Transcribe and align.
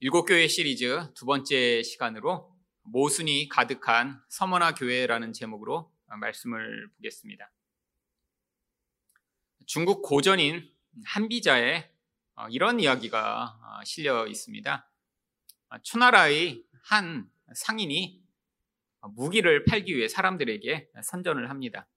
일곱 0.00 0.26
교회 0.26 0.46
시리즈 0.46 1.12
두 1.14 1.26
번째 1.26 1.82
시간으로 1.82 2.56
모순이 2.82 3.48
가득한 3.48 4.22
서머나 4.28 4.74
교회라는 4.74 5.32
제목으로 5.32 5.92
말씀을 6.20 6.88
보겠습니다. 6.94 7.50
중국 9.66 10.02
고전인 10.02 10.72
한비자에 11.04 11.90
이런 12.50 12.78
이야기가 12.78 13.82
실려 13.84 14.28
있습니다. 14.28 14.88
초나라의 15.82 16.62
한 16.84 17.28
상인이 17.52 18.22
무기를 19.16 19.64
팔기 19.64 19.96
위해 19.96 20.06
사람들에게 20.06 20.90
선전을 21.02 21.50
합니다. 21.50 21.88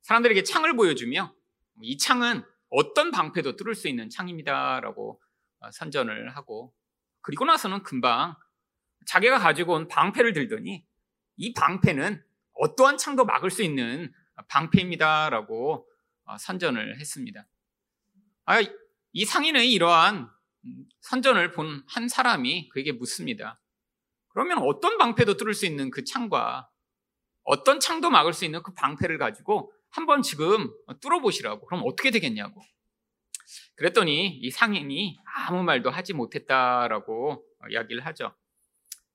사람들에게 0.00 0.42
창을 0.42 0.74
보여주며 0.74 1.34
이 1.82 1.98
창은 1.98 2.42
어떤 2.70 3.10
방패도 3.10 3.56
뚫을 3.56 3.74
수 3.74 3.88
있는 3.88 4.08
창입니다라고 4.08 5.20
선전을 5.70 6.34
하고 6.34 6.74
그리고 7.22 7.44
나서는 7.44 7.82
금방 7.82 8.36
자기가 9.06 9.38
가지고 9.38 9.74
온 9.74 9.88
방패를 9.88 10.32
들더니 10.32 10.86
이 11.36 11.52
방패는 11.52 12.22
어떠한 12.54 12.98
창도 12.98 13.24
막을 13.24 13.50
수 13.50 13.62
있는 13.62 14.12
방패입니다라고 14.48 15.86
선전을 16.38 16.98
했습니다. 17.00 17.46
아, 18.44 18.60
이 19.12 19.24
상인의 19.24 19.72
이러한 19.72 20.30
선전을 21.00 21.52
본 21.52 21.82
한 21.88 22.08
사람이 22.08 22.68
그에게 22.68 22.92
묻습니다. 22.92 23.60
그러면 24.28 24.58
어떤 24.58 24.98
방패도 24.98 25.36
뚫을 25.36 25.54
수 25.54 25.66
있는 25.66 25.90
그 25.90 26.04
창과 26.04 26.68
어떤 27.44 27.80
창도 27.80 28.10
막을 28.10 28.32
수 28.32 28.44
있는 28.44 28.62
그 28.62 28.72
방패를 28.74 29.18
가지고 29.18 29.72
한번 29.88 30.22
지금 30.22 30.70
뚫어보시라고. 31.00 31.66
그럼 31.66 31.82
어떻게 31.84 32.10
되겠냐고. 32.10 32.62
그랬더니 33.80 34.28
이 34.28 34.50
상인이 34.50 35.18
아무 35.24 35.62
말도 35.62 35.88
하지 35.88 36.12
못했다라고 36.12 37.42
이야기를 37.70 38.04
하죠. 38.04 38.36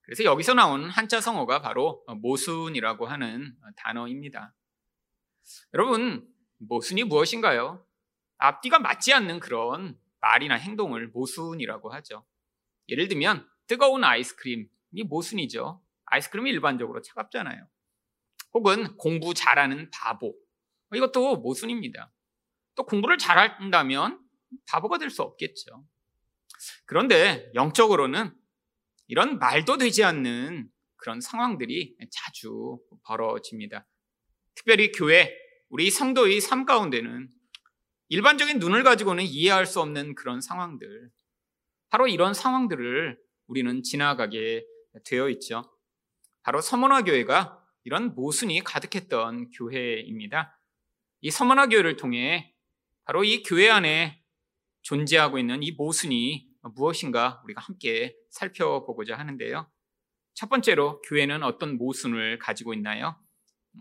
그래서 0.02 0.24
여기서 0.24 0.56
나온 0.56 0.90
한자 0.90 1.22
성어가 1.22 1.62
바로 1.62 2.04
모순이라고 2.08 3.06
하는 3.06 3.56
단어입니다. 3.76 4.56
여러분, 5.76 6.28
모순이 6.58 7.04
무엇인가요? 7.04 7.86
앞뒤가 8.40 8.80
맞지 8.80 9.14
않는 9.14 9.40
그런 9.40 10.00
말이나 10.20 10.56
행동을 10.56 11.10
모순이라고 11.10 11.94
하죠. 11.94 12.26
예를 12.90 13.08
들면 13.08 13.48
뜨거운 13.68 14.04
아이스크림이 14.04 14.68
모순이죠. 15.08 15.80
아이스크림이 16.06 16.50
일반적으로 16.50 17.04
차갑잖아요. 17.04 17.68
혹은 18.56 18.98
공부 18.98 19.36
잘하는 19.36 19.92
바보. 19.92 20.36
이것도 20.92 21.36
모순입니다. 21.38 22.12
또 22.74 22.84
공부를 22.84 23.20
잘한다면 23.20 24.25
바보가 24.68 24.98
될 24.98 25.10
수 25.10 25.22
없겠죠. 25.22 25.86
그런데 26.86 27.52
영적으로는 27.56 28.34
이런 29.08 29.40
말도 29.40 29.78
되지 29.78 30.04
않는 30.04 30.70
그런 30.98 31.22
상황들이 31.22 31.96
자주 32.12 32.80
벌어집니다. 33.04 33.86
특별히 34.56 34.92
교회, 34.92 35.36
우리 35.70 35.92
성도의 35.92 36.42
삶 36.42 36.66
가운데는 36.66 37.30
일반적인 38.10 38.60
눈을 38.60 38.84
가지고는 38.84 39.24
이해할 39.24 39.66
수 39.66 39.82
없는 39.82 40.16
그런 40.16 40.42
상황들, 40.42 41.12
바로 41.90 42.08
이런 42.08 42.34
상황들을 42.34 43.20
우리는 43.48 43.84
지나가게 43.84 44.66
되어 45.06 45.30
있죠. 45.30 45.72
바로 46.42 46.62
서문화 46.62 47.04
교회가 47.04 47.62
이런 47.84 48.16
모순이 48.16 48.64
가득했던 48.64 49.52
교회입니다. 49.52 50.60
이 51.22 51.32
서문화 51.32 51.68
교회를 51.68 51.96
통해 51.98 52.54
바로 53.04 53.24
이 53.24 53.44
교회 53.44 53.70
안에 53.70 54.24
존재하고 54.86 55.40
있는 55.40 55.64
이 55.64 55.72
모순이 55.72 56.48
무엇인가 56.76 57.42
우리가 57.44 57.60
함께 57.62 58.16
살펴보고자 58.30 59.18
하는데요. 59.18 59.70
첫 60.36 60.50
번째로 60.50 61.02
교회는 61.02 61.42
어떤 61.42 61.78
모순을 61.78 62.38
가지고 62.38 62.74
있나요? 62.76 63.20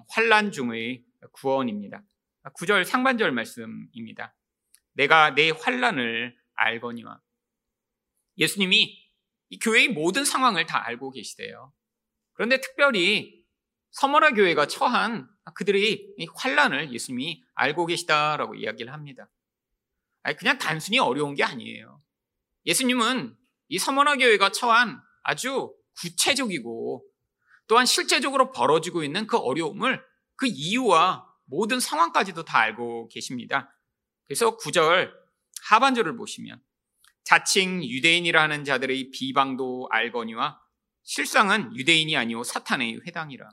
환란 0.09 0.51
중의 0.51 1.05
구원입니다. 1.33 2.03
9절 2.59 2.85
상반절 2.85 3.33
말씀입니다. 3.33 4.35
내가 4.95 5.35
내 5.35 5.51
환란을 5.51 6.37
알거니와 6.55 7.21
예수님이 8.39 8.99
이 9.51 9.59
교회의 9.59 9.89
모든 9.89 10.25
상황을 10.25 10.65
다 10.65 10.87
알고 10.87 11.11
계시대요. 11.11 11.73
그런데 12.33 12.61
특별히 12.61 13.45
서머라 13.91 14.33
교회가 14.33 14.67
처한 14.67 15.29
그들의 15.55 16.17
환란을 16.35 16.93
예수님이 16.95 17.45
알고 17.55 17.87
계시다라고 17.87 18.55
이야기를 18.55 18.93
합니다. 18.93 19.31
아니, 20.25 20.37
그냥 20.37 20.59
단순히 20.59 20.99
어려운 20.99 21.35
게 21.35 21.45
아니에요. 21.45 22.03
예수님은 22.67 23.37
이 23.69 23.79
서머나 23.79 24.17
교회가 24.17 24.51
처한 24.51 25.01
아주 25.23 25.73
구체적이고 26.01 27.05
또한 27.67 27.87
실제적으로 27.87 28.51
벌어지고 28.51 29.05
있는 29.05 29.27
그 29.27 29.37
어려움을 29.37 30.03
그 30.37 30.47
이유와 30.47 31.27
모든 31.45 31.79
상황까지도 31.79 32.45
다 32.45 32.59
알고 32.59 33.09
계십니다. 33.09 33.71
그래서 34.25 34.57
구절 34.57 35.15
하반절을 35.69 36.17
보시면 36.17 36.61
자칭 37.23 37.85
유대인이라는 37.85 38.65
자들의 38.65 39.11
비방도 39.11 39.89
알거니와 39.91 40.61
실상은 41.03 41.75
유대인이 41.77 42.17
아니오 42.17 42.43
사탄의 42.45 43.01
회당이라. 43.07 43.51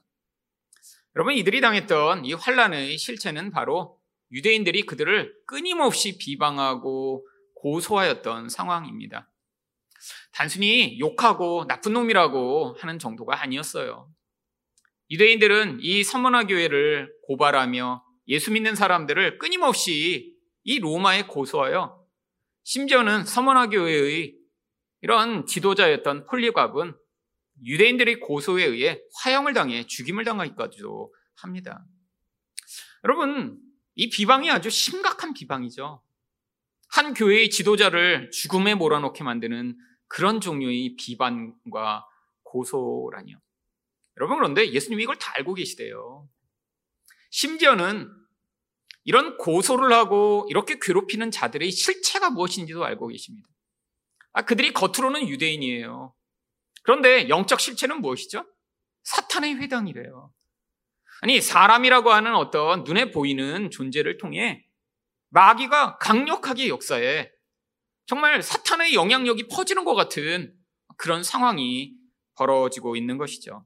여러분 1.15 1.33
이들이 1.35 1.59
당했던 1.59 2.25
이 2.25 2.33
환란의 2.33 2.97
실체는 2.97 3.51
바로 3.51 4.00
유대인들이 4.31 4.83
그들을 4.83 5.33
끊임없이 5.45 6.17
비방하고 6.17 7.27
고소하였던 7.55 8.49
상황입니다. 8.49 9.29
단순히 10.31 10.97
욕하고 10.99 11.67
나쁜 11.67 11.93
놈이라고 11.93 12.77
하는 12.79 12.97
정도가 12.97 13.41
아니었어요. 13.41 14.09
유대인들은 15.11 15.79
이 15.81 16.03
서머나 16.03 16.47
교회를 16.47 17.13
고발하며 17.27 18.03
예수 18.29 18.51
믿는 18.51 18.75
사람들을 18.75 19.37
끊임없이 19.37 20.33
이 20.63 20.79
로마에 20.79 21.23
고소하여 21.23 22.01
심지어는 22.63 23.25
서머나 23.25 23.67
교회의 23.67 24.35
이런 25.01 25.45
지도자였던 25.45 26.27
폴리갑은 26.27 26.95
유대인들의 27.63 28.21
고소에 28.21 28.63
의해 28.63 29.01
화형을 29.21 29.53
당해 29.53 29.85
죽임을 29.85 30.23
당하기까지도 30.23 31.13
합니다. 31.35 31.83
여러분, 33.03 33.59
이 34.01 34.09
비방이 34.09 34.49
아주 34.49 34.71
심각한 34.71 35.31
비방이죠. 35.31 36.01
한 36.87 37.13
교회의 37.13 37.51
지도자를 37.51 38.31
죽음에 38.31 38.73
몰아넣게 38.73 39.23
만드는 39.23 39.77
그런 40.07 40.41
종류의 40.41 40.95
비방과 40.95 42.07
고소라니요. 42.41 43.39
여러분 44.17 44.37
그런데 44.37 44.71
예수님이 44.71 45.03
이걸 45.03 45.17
다 45.17 45.33
알고 45.35 45.53
계시대요. 45.53 46.27
심지어는 47.29 48.11
이런 49.03 49.37
고소를 49.37 49.93
하고 49.93 50.47
이렇게 50.49 50.79
괴롭히는 50.81 51.29
자들의 51.29 51.69
실체가 51.69 52.31
무엇인지도 52.31 52.83
알고 52.83 53.09
계십니다. 53.09 53.47
아, 54.33 54.41
그들이 54.41 54.73
겉으로는 54.73 55.27
유대인이에요. 55.27 56.15
그런데 56.81 57.29
영적 57.29 57.59
실체는 57.59 58.01
무엇이죠? 58.01 58.51
사탄의 59.03 59.57
회당이래요. 59.57 60.33
아니, 61.21 61.39
사람이라고 61.39 62.11
하는 62.11 62.35
어떤 62.35 62.83
눈에 62.83 63.11
보이는 63.11 63.69
존재를 63.69 64.17
통해 64.17 64.65
마귀가 65.29 65.99
강력하게 65.99 66.67
역사에 66.67 67.31
정말 68.07 68.41
사탄의 68.41 68.95
영향력이 68.95 69.47
퍼지는 69.47 69.85
것 69.85 69.93
같은 69.93 70.53
그런 70.97 71.23
상황이 71.23 71.93
벌어지고 72.35 72.95
있는 72.95 73.19
것이죠. 73.19 73.65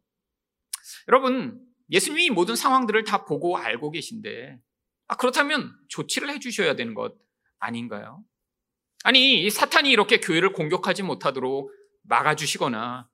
여러분, 1.07 1.59
예수님이 1.89 2.29
모든 2.29 2.57
상황들을 2.57 3.05
다 3.05 3.23
보고 3.23 3.57
알고 3.57 3.91
계신데, 3.91 4.59
아, 5.07 5.15
그렇다면 5.15 5.73
조치를 5.87 6.29
해주셔야 6.31 6.75
되는 6.75 6.93
것 6.93 7.15
아닌가요? 7.59 8.21
아니, 9.05 9.49
사탄이 9.49 9.89
이렇게 9.89 10.19
교회를 10.19 10.51
공격하지 10.51 11.03
못하도록 11.03 11.71
막아주시거나, 12.03 13.07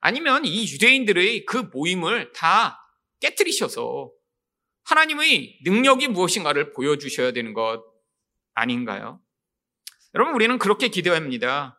아니면 0.00 0.44
이 0.44 0.64
유대인들의 0.72 1.44
그 1.44 1.58
모임을 1.72 2.32
다 2.32 2.81
깨뜨리셔서 3.22 4.10
하나님의 4.84 5.60
능력이 5.64 6.08
무엇인가를 6.08 6.72
보여주셔야 6.72 7.32
되는 7.32 7.54
것 7.54 7.82
아닌가요? 8.54 9.20
여러분, 10.14 10.34
우리는 10.34 10.58
그렇게 10.58 10.88
기대합니다. 10.88 11.78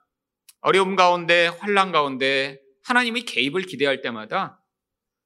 어려움 0.61 0.95
가운데, 0.95 1.47
환란 1.47 1.91
가운데 1.91 2.59
하나님의 2.85 3.23
개입을 3.23 3.63
기대할 3.63 4.01
때마다 4.01 4.63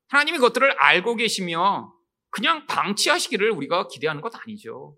하나님이 0.09 0.37
그것들을 0.39 0.71
알고 0.79 1.15
계시며 1.15 1.93
그냥 2.29 2.65
방치하시기를 2.65 3.51
우리가 3.51 3.87
기대하는 3.87 4.21
것 4.21 4.33
아니죠. 4.35 4.97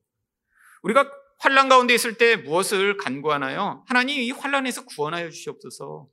우리가 0.81 1.12
환란 1.39 1.69
가운데 1.69 1.94
있을 1.94 2.18
때 2.18 2.36
무엇을 2.38 2.98
간구하나요? 2.98 3.83
하나님 3.88 4.21
이 4.21 4.31
환란에서 4.31 4.86
구원하여 4.86 5.30
주시옵소서. 5.30 6.07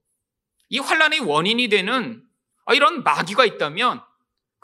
이 0.68 0.78
환란의 0.78 1.20
원인이 1.20 1.68
되는 1.68 2.22
이런 2.72 3.02
마귀가 3.02 3.44
있다면 3.44 4.02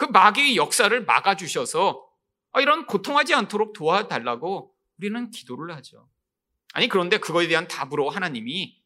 그 0.02 0.06
마귀의 0.06 0.56
역사를 0.56 1.04
막아주셔서 1.04 2.04
이런 2.58 2.87
고통하지 2.87 3.34
않도록 3.34 3.72
도와달라고 3.72 4.75
우리는 4.99 5.31
기도를 5.31 5.76
하죠. 5.76 6.08
아니, 6.72 6.88
그런데 6.88 7.19
그거에 7.19 7.46
대한 7.46 7.69
답으로 7.69 8.10
하나님이 8.10 8.82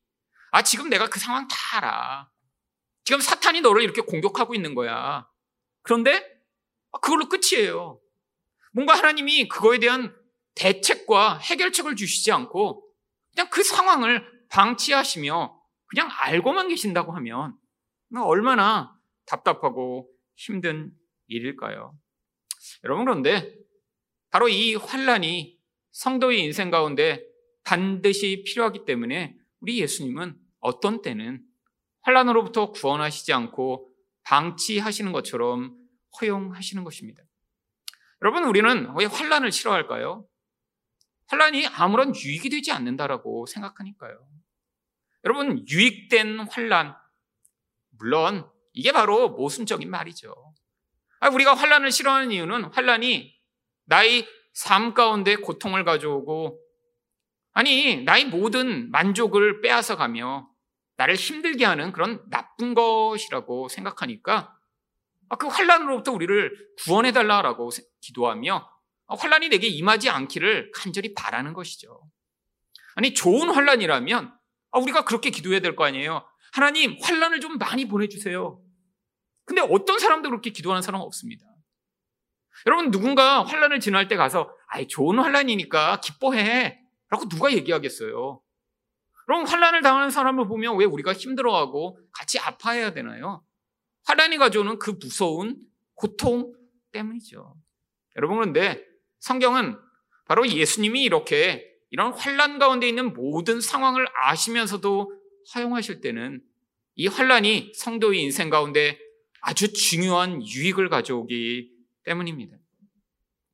아, 0.50 0.60
지금 0.60 0.90
내가 0.90 1.08
그 1.08 1.18
상황 1.18 1.48
다 1.48 1.78
알아. 1.78 2.30
지금 3.04 3.22
사탄이 3.22 3.62
너를 3.62 3.82
이렇게 3.82 4.02
공격하고 4.02 4.54
있는 4.54 4.74
거야. 4.74 5.26
그런데 5.80 6.22
아, 6.92 6.98
그걸로 6.98 7.30
끝이에요. 7.30 7.98
뭔가 8.72 8.92
하나님이 8.92 9.48
그거에 9.48 9.78
대한 9.78 10.14
대책과 10.54 11.38
해결책을 11.38 11.96
주시지 11.96 12.30
않고 12.30 12.86
그냥 13.32 13.48
그 13.48 13.62
상황을 13.62 14.46
방치하시며 14.50 15.62
그냥 15.86 16.08
알고만 16.10 16.68
계신다고 16.68 17.12
하면 17.12 17.56
얼마나 18.14 18.94
답답하고 19.24 20.10
힘든 20.34 20.92
일일까요? 21.28 21.96
여러분 22.84 23.04
그런데 23.04 23.54
바로 24.30 24.48
이 24.48 24.74
환란이 24.74 25.58
성도의 25.92 26.42
인생 26.44 26.70
가운데 26.70 27.24
반드시 27.64 28.44
필요하기 28.46 28.84
때문에 28.84 29.36
우리 29.60 29.80
예수님은 29.80 30.38
어떤 30.60 31.02
때는 31.02 31.42
환란으로부터 32.02 32.70
구원하시지 32.72 33.32
않고 33.32 33.90
방치하시는 34.24 35.12
것처럼 35.12 35.76
허용하시는 36.20 36.84
것입니다. 36.84 37.22
여러분 38.22 38.44
우리는 38.44 38.94
왜 38.96 39.04
환란을 39.04 39.52
싫어할까요? 39.52 40.26
환란이 41.28 41.66
아무런 41.66 42.14
유익이 42.14 42.50
되지 42.50 42.72
않는다라고 42.72 43.46
생각하니까요. 43.46 44.26
여러분 45.24 45.66
유익된 45.68 46.40
환란 46.48 46.94
물론 47.90 48.48
이게 48.72 48.92
바로 48.92 49.30
모순적인 49.30 49.90
말이죠. 49.90 50.54
아, 51.26 51.28
우리가 51.28 51.54
환란을 51.54 51.90
싫어하는 51.90 52.30
이유는 52.30 52.66
환란이 52.72 53.36
나의 53.86 54.28
삶 54.52 54.94
가운데 54.94 55.34
고통을 55.34 55.82
가져오고 55.84 56.60
아니 57.52 58.04
나의 58.04 58.26
모든 58.26 58.92
만족을 58.92 59.60
빼앗아 59.60 59.96
가며 59.96 60.48
나를 60.96 61.16
힘들게 61.16 61.64
하는 61.64 61.90
그런 61.90 62.22
나쁜 62.30 62.74
것이라고 62.74 63.66
생각하니까 63.66 64.56
아, 65.28 65.36
그 65.36 65.48
환란으로부터 65.48 66.12
우리를 66.12 66.68
구원해 66.84 67.10
달라라고 67.10 67.70
기도하며 68.02 68.70
환란이 69.08 69.48
내게 69.48 69.66
임하지 69.66 70.08
않기를 70.08 70.70
간절히 70.72 71.12
바라는 71.12 71.54
것이죠. 71.54 72.02
아니 72.94 73.14
좋은 73.14 73.50
환란이라면 73.50 74.32
아, 74.70 74.78
우리가 74.78 75.04
그렇게 75.04 75.30
기도해야 75.30 75.58
될 75.58 75.74
거 75.74 75.84
아니에요. 75.84 76.24
하나님 76.52 76.96
환란을 77.02 77.40
좀 77.40 77.58
많이 77.58 77.88
보내주세요. 77.88 78.60
근데 79.46 79.62
어떤 79.62 79.98
사람도 79.98 80.28
그렇게 80.28 80.50
기도하는 80.50 80.82
사람은 80.82 81.04
없습니다. 81.06 81.46
여러분 82.66 82.90
누군가 82.90 83.44
환란을 83.44 83.80
지날 83.80 84.08
때 84.08 84.16
가서 84.16 84.54
아이 84.68 84.88
좋은 84.88 85.18
환란이니까 85.18 86.00
기뻐해 86.00 86.80
라고 87.08 87.28
누가 87.28 87.52
얘기하겠어요. 87.52 88.42
그럼 89.26 89.44
환란을 89.44 89.82
당하는 89.82 90.10
사람을 90.10 90.46
보면 90.48 90.76
왜 90.76 90.84
우리가 90.84 91.12
힘들어하고 91.12 91.98
같이 92.12 92.38
아파해야 92.38 92.92
되나요? 92.92 93.42
환란이 94.04 94.36
가져오는 94.38 94.78
그 94.78 94.92
무서운 95.00 95.56
고통 95.94 96.52
때문이죠. 96.92 97.54
여러분 98.16 98.38
그런데 98.38 98.84
성경은 99.20 99.78
바로 100.26 100.46
예수님이 100.48 101.02
이렇게 101.04 101.72
이런 101.90 102.12
환란 102.12 102.58
가운데 102.58 102.88
있는 102.88 103.12
모든 103.12 103.60
상황을 103.60 104.06
아시면서도 104.14 105.12
허용하실 105.54 106.00
때는 106.00 106.42
이 106.96 107.06
환란이 107.06 107.72
성도의 107.74 108.22
인생 108.22 108.50
가운데 108.50 108.98
아주 109.46 109.72
중요한 109.72 110.44
유익을 110.44 110.88
가져오기 110.88 111.70
때문입니다. 112.02 112.56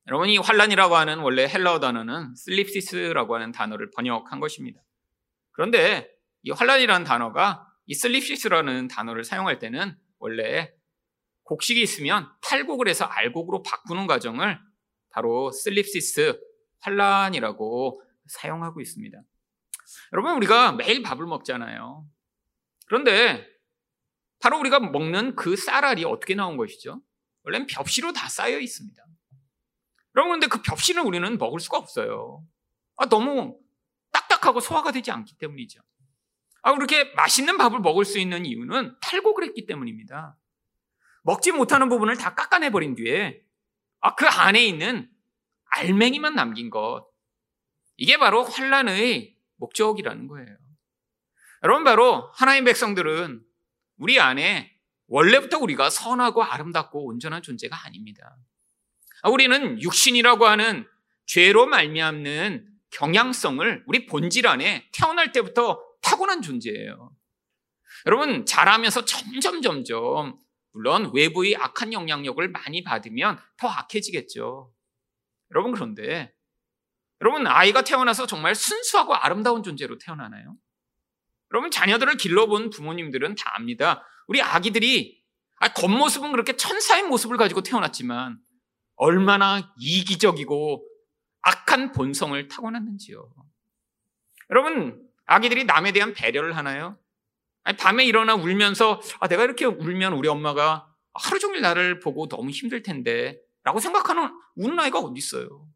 여러분 0.07 0.27
이 0.27 0.39
환란이라고 0.39 0.95
하는 0.95 1.19
원래 1.19 1.47
헬라어 1.47 1.79
단어는 1.79 2.33
θλῖψις라고 2.35 3.35
하는 3.35 3.51
단어를 3.51 3.91
번역한 3.91 4.39
것입니다. 4.39 4.81
그런데 5.51 6.09
이 6.41 6.49
환란이라는 6.49 7.05
단어가 7.05 7.71
이 7.85 7.93
θλῖψις라는 7.93 8.87
단어를 8.87 9.23
사용할 9.23 9.59
때는 9.59 9.95
원래 10.17 10.73
곡식이 11.43 11.79
있으면 11.79 12.27
탈곡을 12.41 12.87
해서 12.87 13.05
알곡으로 13.05 13.61
바꾸는 13.61 14.07
과정을 14.07 14.59
바로 15.11 15.51
θλῖψις 15.51 16.39
환란이라고 16.79 18.01
사용하고 18.25 18.81
있습니다. 18.81 19.21
여러분 20.13 20.33
우리가 20.37 20.71
매일 20.71 21.03
밥을 21.03 21.27
먹잖아요. 21.27 22.03
그런데 22.87 23.52
바로 24.43 24.59
우리가 24.59 24.81
먹는 24.81 25.37
그 25.37 25.55
쌀알이 25.55 26.03
어떻게 26.03 26.35
나온 26.35 26.57
것이죠? 26.57 27.01
원래는 27.43 27.65
볍씨로 27.65 28.11
다 28.11 28.27
쌓여 28.27 28.59
있습니다. 28.59 29.01
여러분, 30.17 30.33
근데 30.33 30.47
그 30.47 30.61
볍씨를 30.61 31.01
우리는 31.01 31.37
먹을 31.37 31.61
수가 31.61 31.77
없어요. 31.77 32.45
아, 32.97 33.05
너무 33.05 33.57
딱딱하고 34.11 34.59
소화가 34.59 34.91
되지 34.91 35.11
않기 35.11 35.37
때문이죠. 35.37 35.79
아, 36.61 36.73
그렇게 36.73 37.05
맛있는 37.13 37.57
밥을 37.57 37.79
먹을 37.79 38.03
수 38.03 38.19
있는 38.19 38.45
이유는 38.45 38.97
탈곡을 39.01 39.45
했기 39.45 39.65
때문입니다. 39.65 40.37
먹지 41.21 41.53
못하는 41.53 41.87
부분을 41.87 42.17
다 42.17 42.35
깎아내버린 42.35 42.95
뒤에, 42.95 43.41
아, 44.01 44.13
그 44.15 44.27
안에 44.27 44.61
있는 44.65 45.09
알맹이만 45.77 46.35
남긴 46.35 46.69
것. 46.69 47.07
이게 47.95 48.17
바로 48.17 48.43
환란의 48.43 49.37
목적이라는 49.55 50.27
거예요. 50.27 50.57
여러분, 51.63 51.85
바로 51.85 52.29
하나님 52.33 52.65
백성들은 52.65 53.52
우리 53.97 54.19
안에 54.19 54.71
원래부터 55.07 55.59
우리가 55.59 55.89
선하고 55.89 56.43
아름답고 56.43 57.05
온전한 57.05 57.41
존재가 57.41 57.85
아닙니다. 57.85 58.37
아, 59.21 59.29
우리는 59.29 59.81
육신이라고 59.81 60.45
하는 60.45 60.87
죄로 61.25 61.65
말미암는 61.65 62.67
경향성을 62.91 63.83
우리 63.87 64.05
본질 64.05 64.47
안에 64.47 64.89
태어날 64.93 65.31
때부터 65.31 65.81
타고난 66.01 66.41
존재예요. 66.41 67.11
여러분 68.05 68.45
자라면서 68.45 69.05
점점 69.05 69.61
점점 69.61 70.37
물론 70.71 71.11
외부의 71.13 71.55
악한 71.55 71.93
영향력을 71.93 72.45
많이 72.49 72.83
받으면 72.83 73.39
더 73.57 73.67
악해지겠죠. 73.67 74.73
여러분 75.51 75.71
그런데 75.71 76.33
여러분 77.21 77.47
아이가 77.47 77.83
태어나서 77.83 78.27
정말 78.27 78.55
순수하고 78.55 79.15
아름다운 79.15 79.63
존재로 79.63 79.97
태어나나요? 79.97 80.57
여러분 81.53 81.69
자녀들을 81.69 82.17
길러본 82.17 82.71
부모님들은 82.71 83.35
다 83.35 83.53
압니다. 83.55 84.03
우리 84.27 84.41
아기들이 84.41 85.21
아, 85.57 85.71
겉모습은 85.71 86.31
그렇게 86.31 86.57
천사의 86.57 87.03
모습을 87.03 87.37
가지고 87.37 87.61
태어났지만 87.61 88.39
얼마나 88.95 89.73
이기적이고 89.77 90.85
악한 91.41 91.91
본성을 91.91 92.47
타고났는지요. 92.47 93.31
여러분 94.49 95.01
아기들이 95.25 95.65
남에 95.65 95.91
대한 95.91 96.13
배려를 96.13 96.57
하나요? 96.57 96.97
아니, 97.63 97.77
밤에 97.77 98.03
일어나 98.03 98.33
울면서 98.33 98.99
아, 99.19 99.27
내가 99.27 99.43
이렇게 99.43 99.65
울면 99.65 100.13
우리 100.13 100.27
엄마가 100.27 100.87
하루 101.13 101.39
종일 101.39 101.61
나를 101.61 101.99
보고 101.99 102.27
너무 102.27 102.49
힘들 102.49 102.81
텐데 102.81 103.39
라고 103.63 103.79
생각하는 103.79 104.33
우는 104.55 104.79
아이가 104.79 104.99
어디 104.99 105.17
있어요? 105.17 105.67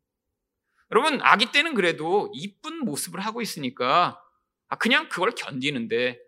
여러분 0.92 1.20
아기 1.22 1.52
때는 1.52 1.76
그래도 1.76 2.32
이쁜 2.34 2.80
모습을 2.84 3.20
하고 3.20 3.42
있으니까 3.42 4.20
아, 4.20 4.27
그냥 4.76 5.10
그걸 5.10 5.32
견디는데 5.32 6.20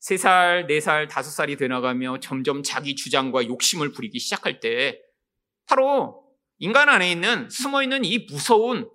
3살, 0.00 0.68
4살, 0.68 1.08
5살이 1.08 1.58
되나가며 1.58 2.20
점점 2.20 2.62
자기 2.62 2.94
주장과 2.94 3.46
욕심을 3.46 3.92
부리기 3.92 4.18
시작할 4.18 4.60
때 4.60 5.00
바로 5.66 6.24
인간 6.58 6.88
안에 6.88 7.10
있는 7.10 7.48
숨어 7.50 7.82
있는 7.82 8.04
이 8.04 8.26
무서운 8.30 8.90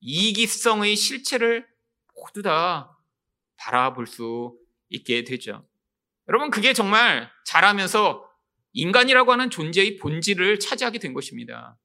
이기성의 0.00 0.94
실체를 0.94 1.66
모두 2.14 2.42
다 2.42 2.96
바라볼 3.56 4.06
수 4.06 4.56
있게 4.88 5.24
되죠. 5.24 5.66
여러분, 6.28 6.50
그게 6.50 6.72
정말 6.72 7.30
자라면서 7.44 8.28
인간이라고 8.72 9.32
하는 9.32 9.48
존재의 9.48 9.96
본질을 9.96 10.60
차지하게 10.60 10.98
된 10.98 11.14
것입니다. 11.14 11.78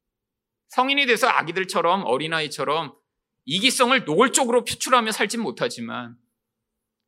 성인이 0.70 1.06
돼서 1.06 1.28
아기들처럼 1.28 2.04
어린아이처럼 2.06 2.94
이기성을 3.46 4.04
노골적으로 4.06 4.66
표출하며 4.66 5.12
살진 5.12 5.42
못하지만 5.42 6.16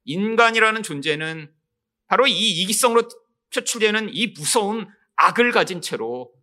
인간이라는 0.06 0.84
존재는 0.84 1.54
바로 2.08 2.28
이 2.28 2.62
이기성으로 2.62 3.08
표출되는 3.54 4.10
이 4.14 4.28
무서운 4.28 4.88
악을 5.16 5.52
가진 5.52 5.82
채로 5.82 6.34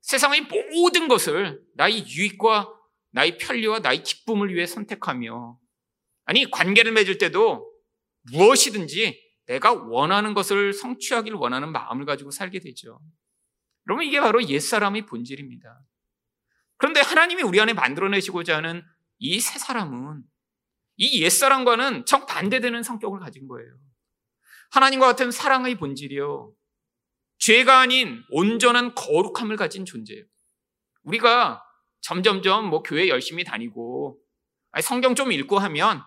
세상의 0.00 0.48
모든 0.72 1.08
것을 1.08 1.62
나의 1.74 2.06
유익과 2.06 2.72
나의 3.10 3.38
편리와 3.38 3.80
나의 3.80 4.02
기쁨을 4.02 4.54
위해 4.54 4.66
선택하며 4.66 5.58
아니 6.24 6.50
관계를 6.50 6.92
맺을 6.92 7.18
때도 7.18 7.70
무엇이든지 8.32 9.22
내가 9.46 9.72
원하는 9.72 10.34
것을 10.34 10.72
성취하기를 10.72 11.36
원하는 11.38 11.70
마음을 11.72 12.06
가지고 12.06 12.30
살게 12.30 12.60
되죠. 12.60 12.98
여러분 13.86 14.06
이게 14.06 14.20
바로 14.20 14.42
옛사람의 14.42 15.06
본질입니다. 15.06 15.80
그런데 16.76 17.00
하나님이 17.00 17.42
우리 17.42 17.60
안에 17.60 17.72
만들어내시고자 17.72 18.56
하는 18.56 18.82
이새 19.18 19.58
사람은 19.58 20.22
이 20.96 21.22
옛사람과는 21.22 22.06
정반대되는 22.06 22.82
성격을 22.82 23.20
가진 23.20 23.48
거예요. 23.48 23.76
하나님과 24.70 25.06
같은 25.06 25.30
사랑의 25.30 25.76
본질이요. 25.76 26.52
죄가 27.38 27.80
아닌 27.80 28.22
온전한 28.30 28.94
거룩함을 28.94 29.56
가진 29.56 29.84
존재예요. 29.84 30.24
우리가 31.02 31.62
점점점 32.00 32.68
뭐 32.68 32.82
교회 32.82 33.08
열심히 33.08 33.44
다니고 33.44 34.18
성경 34.82 35.14
좀 35.14 35.32
읽고 35.32 35.58
하면 35.58 36.02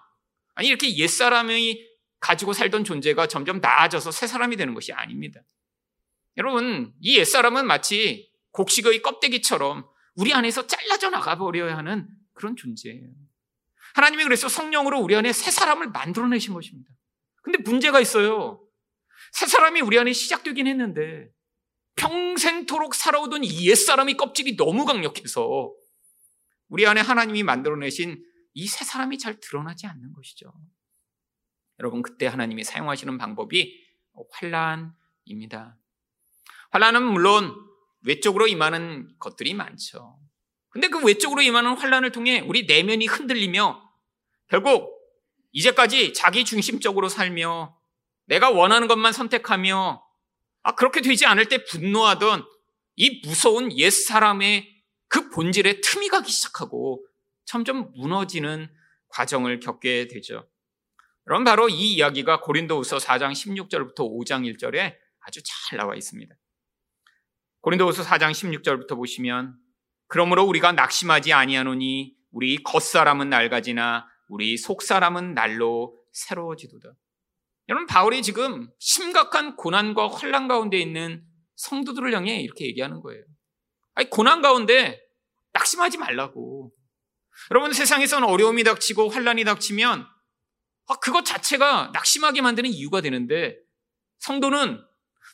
아니 0.56 0.68
이렇게 0.68 0.96
옛사람의 0.98 1.86
가지고 2.20 2.54
살던 2.54 2.84
존재가 2.84 3.28
점점 3.28 3.60
나아져서 3.60 4.12
새 4.12 4.28
사람이 4.28 4.56
되는 4.56 4.74
것이 4.74 4.92
아닙니다. 4.92 5.42
여러분, 6.38 6.94
이 7.00 7.18
옛사람은 7.18 7.66
마치 7.66 8.32
곡식의 8.52 9.02
껍데기처럼 9.02 9.88
우리 10.16 10.34
안에서 10.34 10.66
잘라져 10.66 11.10
나가버려야 11.10 11.78
하는 11.78 12.08
그런 12.38 12.56
존재예요. 12.56 13.10
하나님이 13.96 14.24
그래서 14.24 14.48
성령으로 14.48 15.00
우리 15.00 15.16
안에 15.16 15.34
새 15.34 15.52
사람을 15.52 15.90
만들어내신 15.90 16.54
것입니다. 16.54 16.90
근데 17.42 17.58
문제가 17.60 18.00
있어요. 18.00 18.64
새 19.34 19.46
사람이 19.48 19.82
우리 19.82 20.00
안에 20.00 20.14
시작되긴 20.14 20.68
했는데 20.68 21.30
평생토록 21.96 22.96
살아오던 22.96 23.44
이 23.44 23.68
옛사람이 23.70 24.16
껍질이 24.16 24.56
너무 24.56 24.86
강력해서 24.86 25.74
우리 26.70 26.86
안에 26.86 27.02
하나님이 27.02 27.44
만들어내신 27.44 28.24
이 28.54 28.68
새 28.68 28.84
사람이 28.86 29.18
잘 29.20 29.40
드러나지 29.40 29.86
않는 29.88 30.14
것이죠. 30.14 30.52
여러분 31.80 32.02
그때 32.02 32.26
하나님이 32.26 32.64
사용하시는 32.64 33.18
방법이 33.18 33.86
환란입니다. 34.32 35.78
환란은 36.72 37.04
물론 37.04 37.56
외적으로 38.02 38.48
임하는 38.48 39.16
것들이 39.20 39.54
많죠. 39.54 40.20
근데 40.70 40.90
그 40.90 41.04
외적으로 41.04 41.42
임하는 41.42 41.76
환란을 41.76 42.12
통해 42.12 42.40
우리 42.40 42.66
내면이 42.66 43.08
흔들리며 43.08 43.84
결국 44.48 44.98
이제까지 45.52 46.14
자기 46.14 46.46
중심적으로 46.46 47.10
살며 47.10 47.78
내가 48.26 48.50
원하는 48.50 48.88
것만 48.88 49.14
선택하며 49.14 50.04
아 50.64 50.76
그렇게 50.76 51.02
되지 51.02 51.26
않을 51.26 51.48
때 51.48 51.64
분노하던 51.64 52.46
이 52.98 53.22
무서운 53.26 53.72
옛 53.78 53.90
사람의 53.90 54.76
그 55.08 55.30
본질에 55.30 55.82
틈이 55.82 56.10
가기 56.10 56.32
시작하고 56.32 57.06
점점 57.46 57.92
무너지는 57.96 58.70
과정을 59.10 59.60
겪게 59.60 60.08
되죠. 60.10 60.48
그럼 61.24 61.44
바로 61.44 61.70
이 61.70 61.94
이야기가 61.94 62.42
고린도후서 62.42 62.98
4장 62.98 63.32
16절부터 63.32 64.00
5장 64.00 64.44
1절에 64.58 64.96
아주 65.20 65.42
잘 65.44 65.78
나와 65.78 65.96
있습니다. 65.96 66.36
고린도후서 67.62 68.04
4장 68.04 68.32
16절부터 68.32 68.96
보시면 68.96 69.58
그러므로 70.08 70.44
우리가 70.44 70.72
낙심하지 70.72 71.34
아니하노니 71.34 72.16
우리 72.32 72.64
겉사람은 72.64 73.30
낡아지나 73.30 74.08
우리 74.30 74.58
속사람은 74.58 75.34
날로 75.34 75.98
새로워지도다. 76.14 76.90
여러분 77.70 77.86
바울이 77.86 78.22
지금 78.22 78.70
심각한 78.80 79.56
고난과 79.56 80.10
환란 80.10 80.48
가운데 80.48 80.78
있는 80.78 81.24
성도들을 81.56 82.14
향해 82.14 82.40
이렇게 82.42 82.66
얘기하는 82.66 83.02
거예요. 83.02 83.24
아니 83.96 84.10
고난 84.10 84.42
가운데 84.42 85.02
낙심하지 85.54 85.98
말라고. 85.98 86.72
여러분 87.52 87.74
세상에서는 87.74 88.28
어려움이 88.28 88.64
닥치고 88.64 89.10
환란이 89.10 89.44
닥치면 89.44 90.08
아, 90.88 90.96
그것 91.00 91.26
자체가 91.26 91.92
낙심하게 91.94 92.42
만드는 92.42 92.70
이유가 92.70 93.02
되는데 93.02 93.58
성도는 94.20 94.82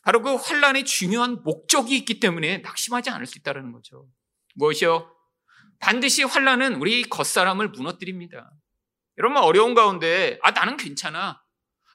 바로 0.04 0.22
그 0.22 0.36
환란의 0.36 0.86
중요한 0.86 1.44
목적이 1.44 1.96
있기 1.98 2.20
때문에 2.20 2.58
낙심하지 2.60 3.10
않을 3.12 3.26
수 3.26 3.38
있다는 3.38 3.72
거죠. 3.72 4.08
무엇이요? 4.54 5.10
반드시 5.80 6.24
환란은 6.24 6.76
우리 6.76 7.04
겉사람을 7.04 7.70
무너뜨립니다. 7.70 8.52
여러분 9.18 9.38
어려운 9.38 9.74
가운데 9.74 10.40
아 10.42 10.52
나는 10.52 10.78
괜찮아. 10.78 11.42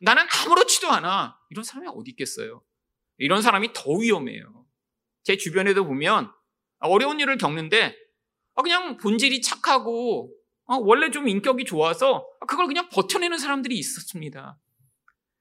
나는 0.00 0.24
아무렇지도 0.30 0.88
않아. 0.90 1.38
이런 1.50 1.64
사람이 1.64 1.88
어디 1.94 2.10
있겠어요? 2.10 2.62
이런 3.16 3.42
사람이 3.42 3.72
더 3.72 3.90
위험해요. 3.92 4.66
제 5.24 5.36
주변에도 5.36 5.84
보면 5.84 6.30
어려운 6.80 7.18
일을 7.20 7.38
겪는데 7.38 7.96
아, 8.54 8.62
그냥 8.62 8.96
본질이 8.96 9.40
착하고 9.40 10.32
어, 10.66 10.76
원래 10.76 11.10
좀 11.10 11.28
인격이 11.28 11.64
좋아서 11.64 12.26
그걸 12.46 12.66
그냥 12.66 12.88
버텨내는 12.90 13.38
사람들이 13.38 13.76
있었습니다. 13.78 14.58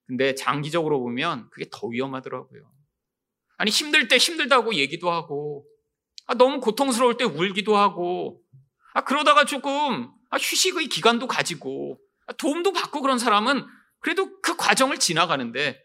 근데 0.05 0.35
장기적으로 0.35 0.99
보면 0.99 1.49
그게 1.49 1.65
더 1.71 1.87
위험하더라고요. 1.87 2.71
아니 3.57 3.71
힘들 3.71 4.07
때 4.07 4.17
힘들다고 4.17 4.75
얘기도 4.75 5.11
하고 5.11 5.65
아, 6.27 6.35
너무 6.35 6.59
고통스러울 6.59 7.17
때 7.17 7.23
울기도 7.23 7.75
하고 7.75 8.41
아, 8.93 9.01
그러다가 9.01 9.45
조금 9.45 10.11
아, 10.29 10.37
휴식의 10.37 10.87
기간도 10.87 11.27
가지고 11.27 11.99
도움도 12.37 12.73
받고 12.73 13.01
그런 13.01 13.17
사람은 13.17 13.65
그래도 13.99 14.39
그 14.41 14.55
과정을 14.55 14.99
지나가는데 14.99 15.81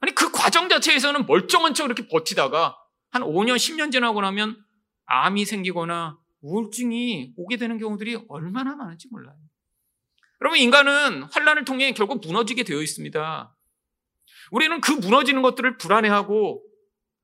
아니 0.00 0.14
그 0.14 0.32
과정 0.32 0.68
자체에서는 0.68 1.26
멀쩡한 1.26 1.74
척 1.74 1.86
이렇게 1.86 2.08
버티다가 2.08 2.76
한 3.10 3.22
5년 3.22 3.56
10년 3.56 3.92
지나고 3.92 4.20
나면 4.20 4.56
암이 5.06 5.44
생기거나 5.44 6.18
우울증이 6.40 7.34
오게 7.36 7.56
되는 7.56 7.78
경우들이 7.78 8.24
얼마나 8.28 8.74
많은지 8.74 9.06
몰라요. 9.10 9.36
여러분 10.40 10.58
인간은 10.58 11.22
환란을 11.24 11.64
통해 11.64 11.92
결국 11.92 12.20
무너지게 12.26 12.64
되어 12.64 12.82
있습니다. 12.82 13.56
우리는 14.50 14.80
그 14.80 14.90
무너지는 14.90 15.40
것들을 15.42 15.78
불안해하고 15.78 16.64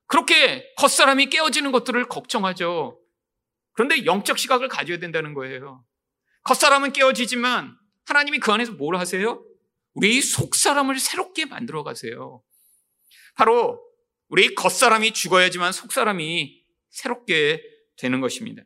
그렇게 0.09 0.73
겉사람이 0.77 1.27
깨어지는 1.27 1.71
것들을 1.71 2.09
걱정하죠. 2.09 2.99
그런데 3.75 4.05
영적 4.05 4.39
시각을 4.39 4.69
가져야 4.69 4.99
된다는 4.99 5.35
거예요. 5.35 5.85
겉사람은 6.45 6.93
깨어지지만 6.93 7.77
하나님이 8.07 8.39
그 8.39 8.51
안에서 8.51 8.73
뭘 8.73 8.97
하세요? 8.97 9.45
우리 9.93 10.21
속사람을 10.21 10.99
새롭게 10.99 11.45
만들어 11.45 11.85
가세요. 11.85 12.43
바로 13.37 13.81
우리 14.29 14.55
겉사람이 14.55 15.13
죽어야지만 15.13 15.73
속사람이 15.73 16.63
새롭게 16.91 17.63
되는 17.97 18.21
것입니다. 18.21 18.63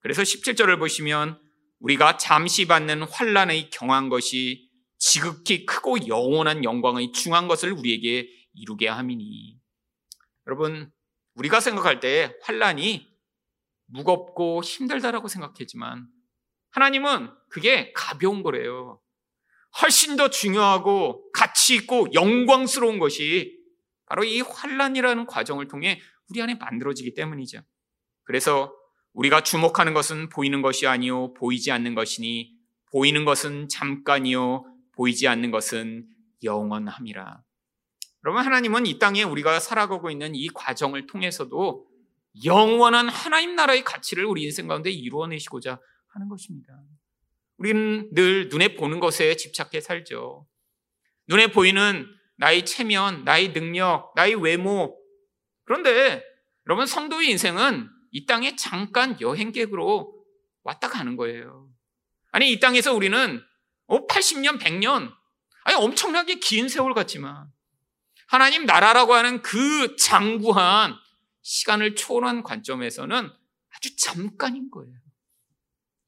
그래서 0.00 0.22
17절을 0.22 0.78
보시면 0.78 1.40
우리가 1.78 2.16
잠시 2.16 2.66
받는 2.66 3.04
환란의 3.04 3.70
경한 3.70 4.08
것이 4.08 4.68
지극히 4.98 5.64
크고 5.66 6.08
영원한 6.08 6.64
영광의 6.64 7.12
중한 7.12 7.48
것을 7.48 7.72
우리에게 7.72 8.28
이루게 8.54 8.88
함이니. 8.88 9.59
여러분, 10.46 10.90
우리가 11.34 11.60
생각할 11.60 12.00
때 12.00 12.36
환란이 12.42 13.08
무겁고 13.86 14.62
힘들다라고 14.62 15.28
생각했지만 15.28 16.06
하나님은 16.70 17.30
그게 17.48 17.92
가벼운 17.92 18.42
거래요. 18.42 19.00
훨씬 19.82 20.16
더 20.16 20.30
중요하고 20.30 21.30
가치 21.32 21.74
있고 21.76 22.08
영광스러운 22.12 22.98
것이 22.98 23.58
바로 24.06 24.24
이 24.24 24.40
환란이라는 24.40 25.26
과정을 25.26 25.68
통해 25.68 26.00
우리 26.28 26.42
안에 26.42 26.56
만들어지기 26.56 27.14
때문이죠. 27.14 27.60
그래서 28.24 28.74
우리가 29.12 29.42
주목하는 29.42 29.94
것은 29.94 30.28
보이는 30.28 30.62
것이 30.62 30.86
아니요 30.86 31.34
보이지 31.34 31.72
않는 31.72 31.94
것이니 31.94 32.52
보이는 32.92 33.24
것은 33.24 33.68
잠깐이요 33.68 34.64
보이지 34.92 35.28
않는 35.28 35.50
것은 35.50 36.08
영원함이라. 36.42 37.42
여러분 38.24 38.44
하나님은 38.44 38.86
이 38.86 38.98
땅에 38.98 39.22
우리가 39.22 39.60
살아가고 39.60 40.10
있는 40.10 40.34
이 40.34 40.48
과정을 40.48 41.06
통해서도 41.06 41.86
영원한 42.44 43.08
하나님 43.08 43.56
나라의 43.56 43.82
가치를 43.82 44.24
우리 44.24 44.42
인생 44.42 44.66
가운데 44.68 44.90
이루어내시고자 44.90 45.80
하는 46.08 46.28
것입니다. 46.28 46.80
우리는 47.56 48.08
늘 48.12 48.48
눈에 48.48 48.74
보는 48.74 49.00
것에 49.00 49.36
집착해 49.36 49.80
살죠. 49.80 50.46
눈에 51.28 51.48
보이는 51.48 52.06
나의 52.36 52.64
체면, 52.64 53.24
나의 53.24 53.52
능력, 53.52 54.12
나의 54.16 54.34
외모. 54.34 54.98
그런데 55.64 56.22
여러분 56.66 56.86
성도의 56.86 57.30
인생은 57.30 57.88
이 58.12 58.26
땅에 58.26 58.56
잠깐 58.56 59.20
여행객으로 59.20 60.12
왔다 60.62 60.88
가는 60.88 61.16
거예요. 61.16 61.68
아니, 62.32 62.50
이 62.50 62.60
땅에서 62.60 62.94
우리는 62.94 63.42
80년, 63.88 64.54
어, 64.54 64.58
100년, 64.58 65.12
아니, 65.64 65.76
엄청나게 65.76 66.36
긴 66.36 66.68
세월 66.68 66.94
같지만, 66.94 67.50
하나님 68.30 68.64
나라라고 68.64 69.14
하는 69.14 69.42
그 69.42 69.96
장구한 69.96 70.94
시간을 71.42 71.96
초월한 71.96 72.44
관점에서는 72.44 73.28
아주 73.70 73.96
잠깐인 73.96 74.70
거예요. 74.70 74.94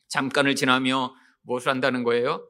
잠깐을 0.06 0.54
지나며 0.54 1.16
무엇을 1.42 1.72
한다는 1.72 2.04
거예요? 2.04 2.46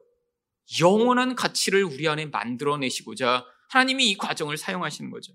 영원한 0.79 1.33
가치를 1.33 1.83
우리 1.83 2.07
안에 2.07 2.27
만들어내시고자 2.27 3.47
하나님이 3.69 4.11
이 4.11 4.15
과정을 4.15 4.57
사용하시는 4.57 5.09
거죠. 5.09 5.33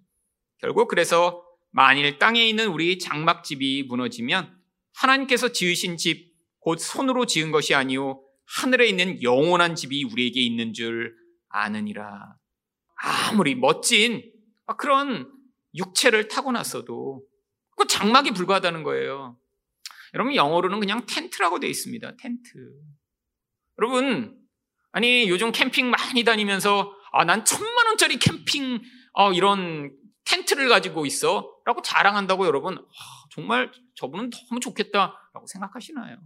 결국 0.58 0.86
그래서 0.86 1.44
만일 1.70 2.20
땅에 2.20 2.48
있는 2.48 2.68
우리 2.68 3.00
장막집이 3.00 3.86
무너지면 3.88 4.56
하나님께서 4.94 5.48
지으신 5.50 5.96
집, 5.96 6.32
곧 6.60 6.78
손으로 6.78 7.26
지은 7.26 7.50
것이 7.50 7.74
아니요 7.74 8.22
하늘에 8.46 8.86
있는 8.86 9.20
영원한 9.20 9.74
집이 9.74 10.04
우리에게 10.04 10.40
있는 10.40 10.72
줄 10.74 11.16
아느니라. 11.48 12.36
아무리 12.98 13.54
멋진 13.54 14.30
그런 14.76 15.30
육체를 15.74 16.28
타고났어도 16.28 17.22
그 17.76 17.86
장막이 17.86 18.32
불과하다는 18.32 18.82
거예요. 18.82 19.38
여러분 20.14 20.34
영어로는 20.34 20.80
그냥 20.80 21.04
텐트라고 21.06 21.60
되어 21.60 21.70
있습니다. 21.70 22.16
텐트. 22.16 22.48
여러분 23.78 24.36
아니 24.92 25.28
요즘 25.28 25.52
캠핑 25.52 25.90
많이 25.90 26.24
다니면서 26.24 26.92
아 27.12 27.24
난 27.24 27.44
천만 27.44 27.86
원짜리 27.86 28.18
캠핑 28.18 28.80
어, 29.14 29.32
이런 29.32 29.92
텐트를 30.24 30.68
가지고 30.68 31.06
있어 31.06 31.50
라고 31.64 31.80
자랑한다고 31.82 32.46
여러분 32.46 32.76
아, 32.76 32.82
정말 33.30 33.72
저분은 33.94 34.30
너무 34.30 34.60
좋겠다라고 34.60 35.46
생각하시나요? 35.46 36.18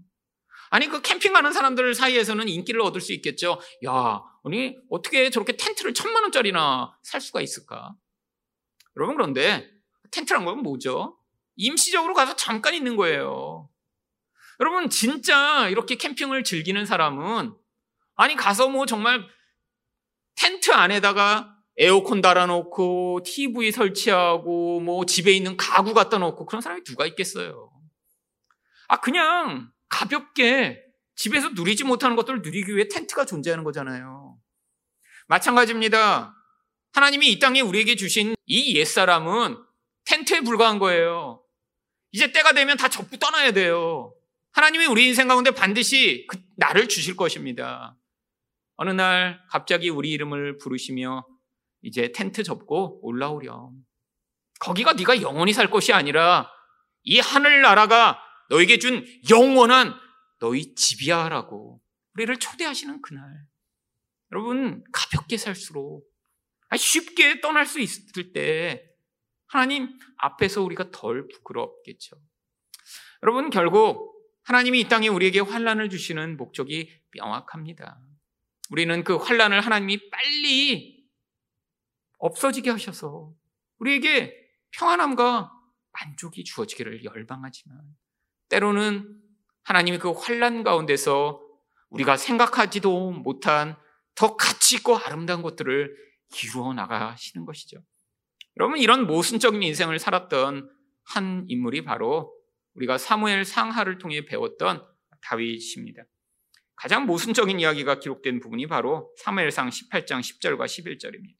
아니 0.72 0.88
그 0.88 1.02
캠핑 1.02 1.34
가는 1.34 1.52
사람들 1.52 1.94
사이에서는 1.94 2.48
인기를 2.48 2.80
얻을 2.80 3.02
수 3.02 3.12
있겠죠. 3.12 3.60
야, 3.84 4.22
아니 4.42 4.74
어떻게 4.88 5.28
저렇게 5.28 5.54
텐트를 5.54 5.92
천만 5.92 6.22
원짜리나 6.22 6.96
살 7.02 7.20
수가 7.20 7.42
있을까? 7.42 7.94
여러분 8.96 9.16
그런데 9.16 9.70
텐트란 10.10 10.46
건 10.46 10.62
뭐죠? 10.62 11.18
임시적으로 11.56 12.14
가서 12.14 12.36
잠깐 12.36 12.72
있는 12.72 12.96
거예요. 12.96 13.68
여러분 14.60 14.88
진짜 14.88 15.68
이렇게 15.68 15.96
캠핑을 15.96 16.42
즐기는 16.42 16.86
사람은 16.86 17.54
아니 18.14 18.34
가서 18.34 18.70
뭐 18.70 18.86
정말 18.86 19.26
텐트 20.36 20.72
안에다가 20.72 21.54
에어컨 21.76 22.22
달아놓고 22.22 23.20
TV 23.26 23.72
설치하고 23.72 24.80
뭐 24.80 25.04
집에 25.04 25.32
있는 25.32 25.58
가구 25.58 25.92
갖다 25.92 26.16
놓고 26.16 26.46
그런 26.46 26.62
사람이 26.62 26.82
누가 26.84 27.04
있겠어요? 27.04 27.70
아 28.88 29.00
그냥 29.00 29.70
가볍게 29.92 30.82
집에서 31.14 31.50
누리지 31.50 31.84
못하는 31.84 32.16
것들을 32.16 32.40
누리기 32.42 32.74
위해 32.74 32.88
텐트가 32.88 33.26
존재하는 33.26 33.62
거잖아요. 33.62 34.38
마찬가지입니다. 35.28 36.34
하나님이 36.94 37.30
이 37.30 37.38
땅에 37.38 37.60
우리에게 37.60 37.94
주신 37.94 38.34
이 38.46 38.76
옛사람은 38.76 39.58
텐트에 40.06 40.40
불과한 40.40 40.78
거예요. 40.78 41.42
이제 42.10 42.32
때가 42.32 42.52
되면 42.52 42.76
다 42.76 42.88
접고 42.88 43.18
떠나야 43.18 43.52
돼요. 43.52 44.14
하나님이 44.52 44.86
우리 44.86 45.06
인생 45.06 45.28
가운데 45.28 45.50
반드시 45.50 46.26
그 46.28 46.38
나를 46.56 46.88
주실 46.88 47.16
것입니다. 47.16 47.96
어느 48.76 48.90
날 48.90 49.40
갑자기 49.48 49.90
우리 49.90 50.10
이름을 50.10 50.58
부르시며 50.58 51.26
이제 51.82 52.12
텐트 52.12 52.42
접고 52.42 52.98
올라오렴. 53.02 53.72
거기가 54.60 54.94
네가 54.94 55.20
영원히 55.20 55.52
살 55.52 55.70
것이 55.70 55.92
아니라 55.92 56.50
이 57.02 57.20
하늘나라가 57.20 58.18
너에게 58.52 58.78
준 58.78 59.04
영원한 59.30 59.94
너희 60.38 60.74
집이야라고 60.74 61.80
우리를 62.14 62.38
초대하시는 62.38 63.00
그날. 63.00 63.46
여러분 64.30 64.84
가볍게 64.92 65.38
살수록 65.38 66.06
쉽게 66.76 67.40
떠날 67.40 67.66
수 67.66 67.80
있을 67.80 68.32
때 68.32 68.90
하나님 69.46 69.98
앞에서 70.18 70.62
우리가 70.62 70.90
덜 70.90 71.28
부끄럽겠죠. 71.28 72.16
여러분 73.22 73.50
결국 73.50 74.12
하나님이 74.44 74.80
이 74.80 74.88
땅에 74.88 75.08
우리에게 75.08 75.40
환란을 75.40 75.88
주시는 75.88 76.36
목적이 76.36 76.92
명확합니다. 77.12 78.00
우리는 78.70 79.04
그 79.04 79.16
환란을 79.16 79.60
하나님이 79.60 80.10
빨리 80.10 81.06
없어지게 82.18 82.70
하셔서 82.70 83.34
우리에게 83.78 84.34
평안함과 84.72 85.52
만족이 85.92 86.44
주어지기를 86.44 87.04
열방하지만 87.04 88.01
때로는 88.52 89.08
하나님이 89.64 89.98
그 89.98 90.10
환란 90.10 90.62
가운데서 90.62 91.40
우리가 91.88 92.18
생각하지도 92.18 93.12
못한 93.12 93.76
더 94.14 94.36
가치 94.36 94.76
있고 94.76 94.96
아름다운 94.96 95.40
것들을 95.40 95.96
이루어 96.44 96.74
나가시는 96.74 97.46
것이죠. 97.46 97.78
여러분 98.58 98.78
이런 98.78 99.06
모순적인 99.06 99.62
인생을 99.62 99.98
살았던 99.98 100.70
한 101.04 101.44
인물이 101.48 101.84
바로 101.84 102.34
우리가 102.74 102.98
사무엘 102.98 103.46
상하를 103.46 103.96
통해 103.96 104.26
배웠던 104.26 104.86
다윗입니다. 105.22 106.02
가장 106.76 107.06
모순적인 107.06 107.58
이야기가 107.58 108.00
기록된 108.00 108.40
부분이 108.40 108.66
바로 108.66 109.14
사무엘상 109.18 109.70
18장 109.70 110.20
10절과 110.20 110.66
11절입니다. 110.66 111.36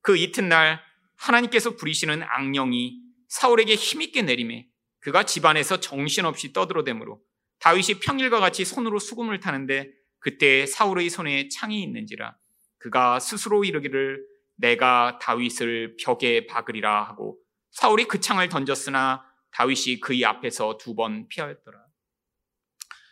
그 0.00 0.16
이튿날 0.16 0.80
하나님께서 1.16 1.76
부리시는 1.76 2.22
악령이 2.22 3.02
사울에게 3.28 3.74
힘있게 3.74 4.22
내림에 4.22 4.68
그가 5.00 5.24
집안에서 5.24 5.80
정신없이 5.80 6.52
떠들어대므로 6.52 7.20
다윗이 7.60 8.00
평일과 8.00 8.40
같이 8.40 8.64
손으로 8.64 8.98
수금을 8.98 9.40
타는데 9.40 9.90
그때 10.18 10.66
사울의 10.66 11.10
손에 11.10 11.48
창이 11.48 11.82
있는지라 11.82 12.36
그가 12.78 13.20
스스로 13.20 13.64
이르기를 13.64 14.24
내가 14.56 15.18
다윗을 15.20 15.96
벽에 16.00 16.46
박으리라 16.46 17.04
하고 17.04 17.38
사울이 17.70 18.06
그 18.06 18.20
창을 18.20 18.48
던졌으나 18.48 19.24
다윗이 19.52 20.00
그의 20.00 20.24
앞에서 20.24 20.78
두 20.78 20.94
번 20.94 21.28
피하였더라. 21.28 21.78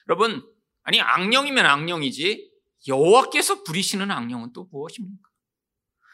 여러분, 0.08 0.44
아니 0.82 1.00
악령이면 1.00 1.64
악령이지 1.66 2.52
여호와께서 2.88 3.64
부리시는 3.64 4.10
악령은 4.10 4.52
또 4.52 4.68
무엇입니까? 4.70 5.28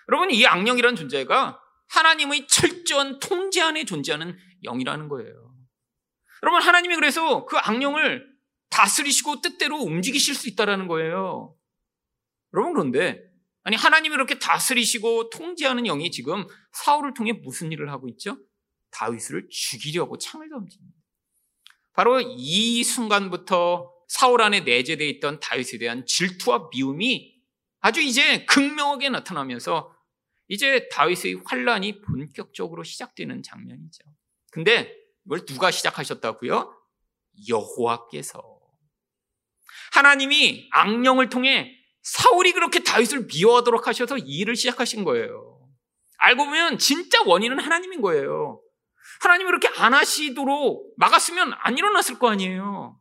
여러분, 0.09 0.31
이 0.31 0.47
악령이라는 0.47 0.97
존재가 0.97 1.61
하나님의 1.89 2.47
철저한 2.47 3.19
통제 3.19 3.61
안에 3.61 3.85
존재하는 3.85 4.39
영이라는 4.65 5.09
거예요. 5.09 5.52
여러분, 6.43 6.61
하나님이 6.61 6.95
그래서 6.97 7.45
그 7.47 7.57
악령을 7.57 8.31
다스리시고 8.71 9.41
뜻대로 9.41 9.79
움직이실 9.79 10.35
수 10.35 10.49
있다는 10.49 10.89
거예요. 10.89 11.57
여러분, 12.55 12.73
그런데, 12.73 13.23
아니, 13.63 13.77
하나님이 13.77 14.15
이렇게 14.15 14.39
다스리시고 14.39 15.31
통제하는 15.31 15.85
영이 15.85 16.11
지금 16.11 16.47
사울을 16.73 17.15
통해 17.15 17.33
무슨 17.33 17.71
일을 17.71 17.91
하고 17.91 18.09
있죠? 18.09 18.39
다윗을 18.91 19.49
죽이려고 19.51 20.19
창을 20.19 20.49
던집니다. 20.49 20.99
바로 21.93 22.21
이 22.21 22.83
순간부터 22.83 23.93
사울 24.09 24.43
안에 24.43 24.61
내재되어 24.61 25.07
있던 25.09 25.41
다윗에 25.41 25.79
대한 25.79 26.05
질투와 26.07 26.69
미움이 26.73 27.33
아주 27.81 28.01
이제 28.01 28.45
극명하게 28.47 29.11
나타나면서 29.11 29.95
이제 30.49 30.89
다윗의 30.91 31.43
환란이 31.47 32.03
본격적으로 32.03 32.83
시작되는 32.85 33.43
장면이죠. 33.43 34.05
근데 34.51 35.02
이걸 35.27 35.45
누가 35.47 35.71
시작하셨다고요? 35.71 36.79
여호와께서 37.49 38.43
하나님이 39.93 40.69
악령을 40.73 41.29
통해 41.29 41.77
사울이 42.03 42.53
그렇게 42.53 42.83
다윗을 42.83 43.27
미워하도록 43.27 43.87
하셔서 43.87 44.19
이 44.19 44.39
일을 44.39 44.57
시작하신 44.57 45.05
거예요. 45.05 45.61
알고 46.19 46.45
보면 46.45 46.79
진짜 46.79 47.23
원인은 47.25 47.59
하나님인 47.59 48.01
거예요. 48.01 48.61
하나님이 49.21 49.47
그렇게 49.47 49.69
안 49.77 49.95
하시도록 49.95 50.95
막았으면 50.97 51.53
안 51.59 51.79
일어났을 51.79 52.19
거 52.19 52.29
아니에요. 52.29 52.99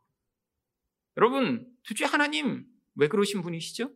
여러분, 1.18 1.68
도대체 1.88 2.06
하나님 2.06 2.66
왜 2.96 3.08
그러신 3.08 3.42
분이시죠? 3.42 3.90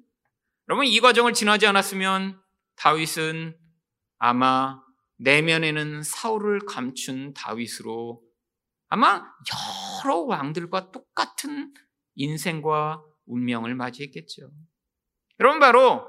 여러분, 0.68 0.86
이 0.86 1.00
과정을 1.00 1.34
지나지 1.34 1.68
않았으면 1.68 2.42
다윗은 2.76 3.58
아마 4.18 4.82
내면에는 5.18 6.04
사울을 6.04 6.60
감춘 6.68 7.34
다윗으로 7.34 8.22
아마 8.88 9.24
여러 10.04 10.18
왕들과 10.20 10.92
똑같은 10.92 11.74
인생과 12.16 13.04
운명을 13.26 13.76
맞이했겠죠. 13.76 14.52
여러분 15.40 15.60
바로 15.60 16.08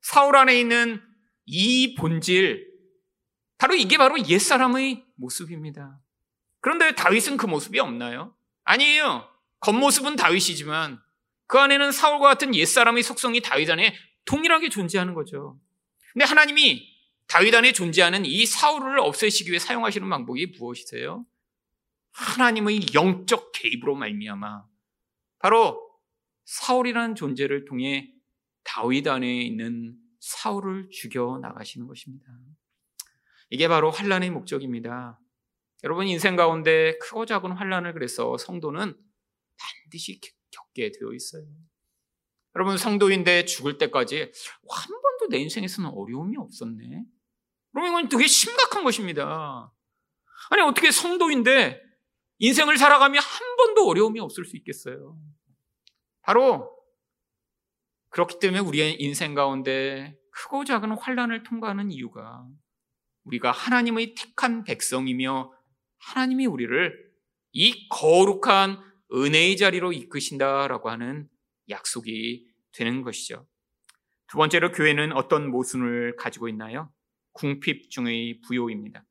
사울 0.00 0.36
안에 0.36 0.58
있는 0.58 1.00
이 1.46 1.94
본질 1.94 2.72
바로 3.58 3.74
이게 3.74 3.96
바로 3.98 4.16
옛사람의 4.18 5.04
모습입니다. 5.16 6.00
그런데 6.60 6.94
다윗은 6.94 7.36
그 7.36 7.46
모습이 7.46 7.78
없나요? 7.78 8.34
아니에요. 8.64 9.28
겉모습은 9.60 10.16
다윗이지만 10.16 11.00
그 11.46 11.58
안에는 11.58 11.92
사울과 11.92 12.28
같은 12.28 12.54
옛사람의 12.54 13.02
속성이 13.02 13.40
다윗 13.40 13.70
안에 13.70 13.94
동일하게 14.24 14.70
존재하는 14.70 15.14
거죠. 15.14 15.60
근데 16.12 16.24
하나님이 16.24 16.93
다윗 17.26 17.54
안에 17.54 17.72
존재하는 17.72 18.24
이 18.24 18.46
사울을 18.46 19.00
없애시기 19.00 19.50
위해 19.50 19.58
사용하시는 19.58 20.08
방법이 20.08 20.46
무엇이세요? 20.58 21.24
하나님의 22.12 22.94
영적 22.94 23.52
개입으로 23.52 23.94
말미암아 23.96 24.64
바로 25.38 25.80
사울이라는 26.44 27.14
존재를 27.16 27.64
통해 27.64 28.12
다윗 28.62 29.06
안에 29.08 29.42
있는 29.42 29.96
사울을 30.20 30.88
죽여 30.90 31.38
나가시는 31.42 31.86
것입니다. 31.86 32.26
이게 33.50 33.68
바로 33.68 33.90
환란의 33.90 34.30
목적입니다. 34.30 35.20
여러분 35.82 36.06
인생 36.06 36.34
가운데 36.36 36.96
크고 36.98 37.26
작은 37.26 37.52
환란을 37.52 37.92
그래서 37.92 38.38
성도는 38.38 38.96
반드시 39.56 40.20
겪게 40.50 40.92
되어 40.92 41.12
있어요. 41.12 41.44
여러분 42.56 42.78
성도인데 42.78 43.44
죽을 43.44 43.76
때까지 43.78 44.20
한 44.68 45.02
번 45.02 45.13
도 45.24 45.28
내 45.28 45.38
인생에서는 45.38 45.90
어려움이 45.90 46.36
없었네. 46.36 47.04
그럼 47.72 47.88
이건 47.88 48.08
되게 48.08 48.26
심각한 48.26 48.84
것입니다. 48.84 49.72
아니 50.50 50.62
어떻게 50.62 50.90
성도인데 50.90 51.80
인생을 52.38 52.76
살아가며 52.76 53.18
한 53.20 53.56
번도 53.56 53.88
어려움이 53.88 54.20
없을 54.20 54.44
수 54.44 54.56
있겠어요. 54.58 55.18
바로 56.22 56.70
그렇기 58.10 58.38
때문에 58.38 58.60
우리의 58.60 59.00
인생 59.00 59.34
가운데 59.34 60.16
크고 60.30 60.64
작은 60.64 60.92
환란을 60.92 61.42
통과하는 61.42 61.90
이유가 61.90 62.46
우리가 63.24 63.50
하나님의 63.50 64.14
택한 64.14 64.64
백성이며 64.64 65.52
하나님이 65.98 66.46
우리를 66.46 67.12
이 67.52 67.88
거룩한 67.88 68.78
은혜의 69.12 69.56
자리로 69.56 69.92
이끄신다라고 69.92 70.90
하는 70.90 71.28
약속이 71.70 72.46
되는 72.72 73.02
것이죠. 73.02 73.46
두 74.34 74.38
번째로 74.38 74.72
교회는 74.72 75.12
어떤 75.12 75.48
모순을 75.48 76.16
가지고 76.16 76.48
있나요? 76.48 76.92
궁핍 77.34 77.88
중의 77.88 78.40
부요입니다. 78.40 79.04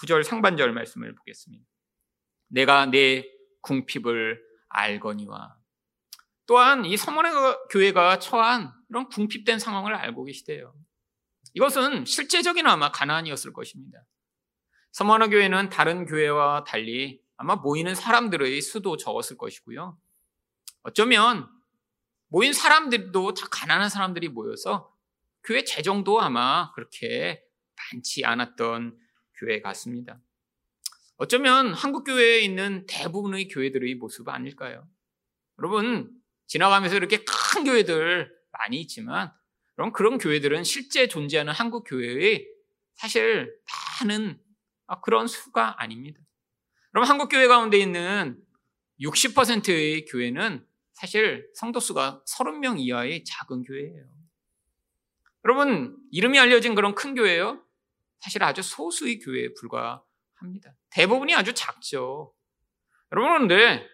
9절 0.00 0.24
상반절 0.24 0.72
말씀을 0.72 1.14
보겠습니다. 1.14 1.64
내가 2.48 2.86
내 2.86 3.24
궁핍을 3.60 4.42
알거니와 4.70 5.56
또한 6.46 6.84
이 6.86 6.96
서문의 6.96 7.30
교회가 7.70 8.18
처한 8.18 8.72
이런 8.90 9.08
궁핍된 9.10 9.60
상황을 9.60 9.94
알고 9.94 10.24
계시대요. 10.24 10.74
이것은 11.52 12.04
실제적인 12.04 12.66
아마 12.66 12.90
가난이었을 12.90 13.52
것입니다. 13.52 14.04
서머너 14.90 15.28
교회는 15.28 15.68
다른 15.68 16.04
교회와 16.04 16.64
달리 16.64 17.22
아마 17.36 17.54
모이는 17.54 17.94
사람들의 17.94 18.60
수도 18.60 18.96
적었을 18.96 19.36
것이고요. 19.36 19.96
어쩌면 20.82 21.48
모인 22.34 22.52
사람들도 22.52 23.34
다 23.34 23.46
가난한 23.48 23.88
사람들이 23.88 24.26
모여서 24.26 24.92
교회 25.44 25.62
재정도 25.62 26.20
아마 26.20 26.72
그렇게 26.72 27.44
많지 27.92 28.24
않았던 28.24 28.98
교회 29.36 29.60
같습니다. 29.60 30.20
어쩌면 31.16 31.72
한국 31.72 32.02
교회에 32.02 32.40
있는 32.40 32.86
대부분의 32.88 33.46
교회들의 33.46 33.94
모습 33.94 34.28
아닐까요? 34.28 34.84
여러분 35.60 36.10
지나가면서 36.48 36.96
이렇게 36.96 37.18
큰 37.18 37.62
교회들 37.62 38.36
많이 38.50 38.80
있지만 38.80 39.32
그럼 39.76 39.92
그런 39.92 40.18
교회들은 40.18 40.64
실제 40.64 41.06
존재하는 41.06 41.52
한국 41.52 41.84
교회의 41.86 42.48
사실 42.94 43.56
많은 44.00 44.40
그런 45.04 45.28
수가 45.28 45.80
아닙니다. 45.80 46.18
그럼 46.90 47.04
한국 47.04 47.28
교회 47.28 47.46
가운데 47.46 47.78
있는 47.78 48.42
60%의 49.00 50.06
교회는 50.06 50.66
사실 50.94 51.48
성도 51.54 51.80
수가 51.80 52.22
30명 52.26 52.80
이하의 52.80 53.24
작은 53.24 53.64
교회예요. 53.64 54.04
여러분 55.44 55.96
이름이 56.10 56.38
알려진 56.38 56.74
그런 56.74 56.94
큰 56.94 57.14
교회요? 57.14 57.62
사실 58.20 58.42
아주 58.42 58.62
소수의 58.62 59.18
교회에 59.18 59.52
불과합니다. 59.54 60.74
대부분이 60.90 61.34
아주 61.34 61.52
작죠. 61.52 62.32
여러분 63.12 63.48
그런데 63.48 63.86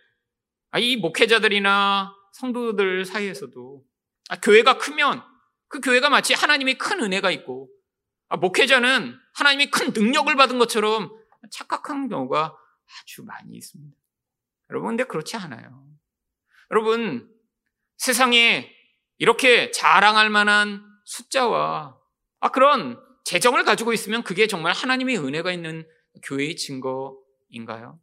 아, 0.70 0.78
이 0.78 0.96
목회자들이나 0.96 2.14
성도들 2.32 3.04
사이에서도 3.04 3.84
아, 4.28 4.40
교회가 4.40 4.78
크면 4.78 5.24
그 5.68 5.80
교회가 5.80 6.10
마치 6.10 6.34
하나님의 6.34 6.78
큰 6.78 7.00
은혜가 7.00 7.30
있고 7.32 7.68
아, 8.28 8.36
목회자는 8.36 9.18
하나님이 9.34 9.70
큰 9.70 9.92
능력을 9.92 10.34
받은 10.36 10.58
것처럼 10.58 11.10
착각한 11.50 12.08
경우가 12.08 12.56
아주 13.00 13.24
많이 13.24 13.56
있습니다. 13.56 13.96
여러분, 14.70 14.90
근데 14.90 15.04
그렇지 15.04 15.36
않아요. 15.36 15.89
여러분, 16.70 17.28
세상에 17.96 18.70
이렇게 19.18 19.70
자랑할 19.70 20.30
만한 20.30 20.82
숫자와 21.04 21.96
아, 22.40 22.50
그런 22.50 22.98
재정을 23.24 23.64
가지고 23.64 23.92
있으면 23.92 24.22
그게 24.22 24.46
정말 24.46 24.72
하나님의 24.72 25.18
은혜가 25.18 25.52
있는 25.52 25.86
교회의 26.24 26.56
증거인가요? 26.56 28.00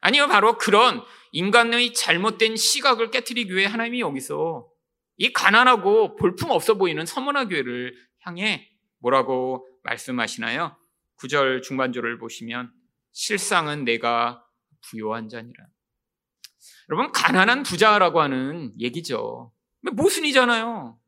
아니요, 0.00 0.26
바로 0.28 0.58
그런 0.58 1.02
인간의 1.32 1.94
잘못된 1.94 2.56
시각을 2.56 3.10
깨뜨리기 3.10 3.54
위해 3.54 3.66
하나님이 3.66 4.00
여기서 4.00 4.68
이 5.16 5.32
가난하고 5.32 6.16
볼품 6.16 6.50
없어 6.50 6.74
보이는 6.74 7.04
서문화 7.06 7.48
교회를 7.48 7.94
향해 8.20 8.68
뭐라고 8.98 9.66
말씀하시나요? 9.82 10.76
9절 11.20 11.62
중반절을 11.62 12.18
보시면 12.18 12.72
실상은 13.12 13.84
내가 13.84 14.44
부요한 14.82 15.28
자니라. 15.28 15.66
여러분 16.88 17.12
가난한 17.12 17.62
부자라고 17.62 18.20
하는 18.20 18.72
얘기죠. 18.78 19.52
모순이잖아요. 19.92 20.98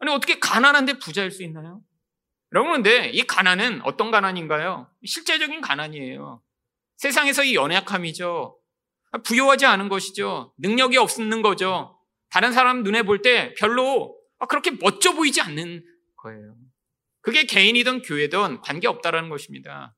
아니 0.00 0.12
어떻게 0.12 0.38
가난한데 0.38 0.98
부자일 0.98 1.30
수 1.30 1.42
있나요? 1.42 1.80
여러분 2.52 2.72
근데 2.72 3.08
이 3.10 3.22
가난은 3.22 3.80
어떤 3.84 4.10
가난인가요? 4.10 4.88
실제적인 5.04 5.60
가난이에요. 5.60 6.42
세상에서의 6.96 7.54
연약함이죠. 7.54 8.58
부요하지 9.24 9.66
않은 9.66 9.88
것이죠. 9.88 10.52
능력이 10.58 10.96
없는 10.96 11.42
거죠. 11.42 11.98
다른 12.30 12.52
사람 12.52 12.82
눈에 12.82 13.02
볼 13.02 13.22
때 13.22 13.54
별로 13.54 14.16
그렇게 14.48 14.72
멋져 14.72 15.14
보이지 15.14 15.40
않는 15.40 15.84
거예요. 16.16 16.56
그게 17.20 17.44
개인이든 17.44 18.02
교회든 18.02 18.60
관계없다라는 18.60 19.30
것입니다. 19.30 19.94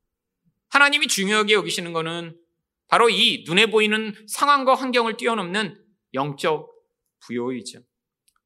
하나님이 0.69 1.09
중요하게 1.09 1.55
여기시는 1.55 1.93
것은 1.93 2.37
바로 2.89 3.09
이 3.11 3.45
눈에 3.47 3.67
보이는 3.67 4.15
상황과 4.29 4.75
환경을 4.75 5.17
뛰어넘는 5.17 5.83
영적 6.15 6.71
부요이죠. 7.21 7.81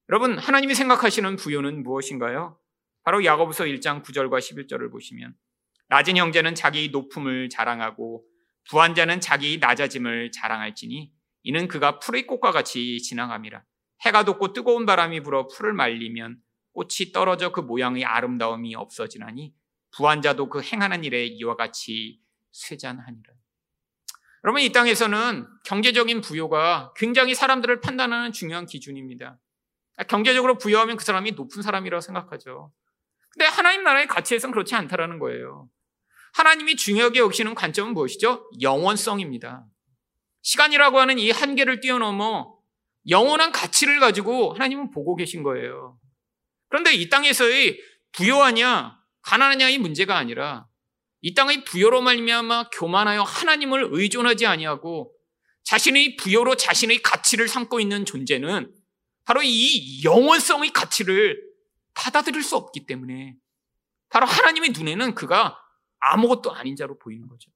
여러분, 0.09 0.39
하나님이 0.39 0.75
생각하시는 0.75 1.37
부요는 1.37 1.83
무엇인가요? 1.83 2.59
바로 3.03 3.25
야고보서 3.25 3.65
1장 3.65 4.03
9절과 4.03 4.39
11절을 4.39 4.91
보시면 4.91 5.35
낮은 5.89 6.17
형제는 6.17 6.55
자기 6.55 6.89
높음을 6.91 7.49
자랑하고 7.49 8.25
부한 8.69 8.95
자는 8.95 9.21
자기 9.21 9.59
낮아짐을 9.59 10.31
자랑할지니 10.33 11.13
이는 11.43 11.69
그가 11.69 11.99
풀의 11.99 12.27
꽃과 12.27 12.53
같이 12.53 13.01
지나감이라. 13.01 13.65
해가 14.03 14.25
돋고 14.25 14.53
뜨거운 14.53 14.87
바람이 14.87 15.21
불어 15.23 15.47
풀을 15.49 15.73
말리면 15.73 16.41
꽃이 16.73 17.13
떨어져 17.13 17.53
그 17.53 17.61
모양의 17.61 18.05
아름다움이 18.05 18.75
없어지나니 18.75 19.55
부한 19.93 20.23
자도 20.23 20.49
그 20.49 20.63
행하는 20.63 21.05
일에 21.05 21.27
이와 21.27 21.57
같이 21.57 22.21
쇠잔하니라. 22.53 23.40
여러분 24.45 24.63
이 24.63 24.73
땅에서는 24.73 25.47
경제적인 25.65 26.23
부여가 26.23 26.93
굉장히 26.97 27.35
사람들을 27.35 27.81
판단하는 27.81 28.33
중요한 28.33 28.67
기준입니다. 28.67 29.39
경제적으로 30.09 30.57
부여하면 30.57 30.97
그 30.97 31.05
사람이 31.05 31.33
높은 31.33 31.63
사람이라고 31.63 32.01
생각하죠. 32.01 32.73
근데 33.31 33.45
하나님 33.45 33.85
나라의 33.85 34.07
가치에서는 34.07 34.53
그렇지 34.53 34.75
않다라는 34.75 35.19
거예요. 35.19 35.69
하나님이 36.33 36.77
중요하게 36.77 37.19
여기시는 37.21 37.55
관점은 37.55 37.93
무엇이죠? 37.93 38.49
영원성입니다. 38.61 39.67
시간이라고 40.43 40.99
하는 40.99 41.19
이 41.19 41.31
한계를 41.31 41.81
뛰어넘어 41.81 42.57
영원한 43.09 43.53
가치를 43.53 44.01
가지고 44.01 44.55
하나님은 44.55 44.91
보고 44.91 45.17
계신 45.17 45.43
거예요. 45.43 45.99
그런데 46.69 46.95
이 46.95 47.09
땅에서의 47.09 47.79
부여하냐 48.13 48.99
가난하냐 49.23 49.69
이 49.69 49.79
문제가 49.79 50.17
아니라 50.17 50.67
이 51.23 51.35
땅의 51.35 51.65
부여로 51.65 52.01
말미암아 52.01 52.71
교만하여 52.71 53.23
하나님을 53.23 53.89
의존하지 53.91 54.47
아니하고 54.47 55.13
자신의 55.65 56.17
부여로 56.17 56.57
자신의 56.57 57.03
가치를 57.03 57.49
삼고 57.49 57.81
있는 57.81 58.05
존재는 58.05 58.75
바로 59.25 59.43
이 59.43 60.03
영원성의 60.03 60.73
가치를 60.73 61.41
받아들일 61.95 62.43
수 62.43 62.57
없기 62.57 62.87
때문에 62.87 63.37
바로 64.09 64.27
하나님의 64.27 64.71
눈에는 64.71 65.15
그가 65.15 65.59
아무것도 66.01 66.53
아닌 66.53 66.75
자로 66.75 66.99
보이는 66.99 67.29
거죠. 67.29 67.51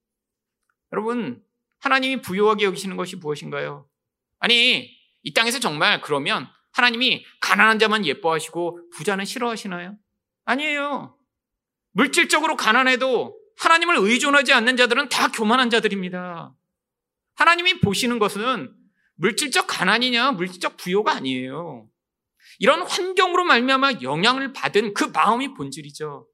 여러분, 0.92 1.42
하나님이 1.80 2.20
부여하게 2.20 2.66
여기시는 2.66 2.96
것이 2.96 3.16
무엇인가요? 3.16 3.88
아니, 4.38 4.90
이 5.22 5.32
땅에서 5.32 5.58
정말 5.58 6.00
그러면 6.02 6.48
하나님이 6.72 7.24
가난한 7.40 7.78
자만 7.78 8.04
예뻐하시고 8.04 8.90
부자는 8.90 9.24
싫어하시나요? 9.24 9.96
아니에요. 10.44 11.16
물질적으로 11.92 12.56
가난해도 12.56 13.43
하나님을 13.58 13.96
의존하지 13.98 14.52
않는 14.52 14.76
자들은 14.76 15.08
다 15.08 15.28
교만한 15.28 15.70
자들입니다. 15.70 16.52
하나님이 17.36 17.80
보시는 17.80 18.18
것은 18.18 18.72
물질적 19.16 19.66
가난이냐 19.68 20.32
물질적 20.32 20.76
부요가 20.76 21.12
아니에요. 21.12 21.88
이런 22.58 22.82
환경으로 22.82 23.44
말미암아 23.44 23.94
영향을 24.02 24.52
받은 24.52 24.94
그 24.94 25.04
마음이 25.04 25.54
본질이죠. 25.54 26.26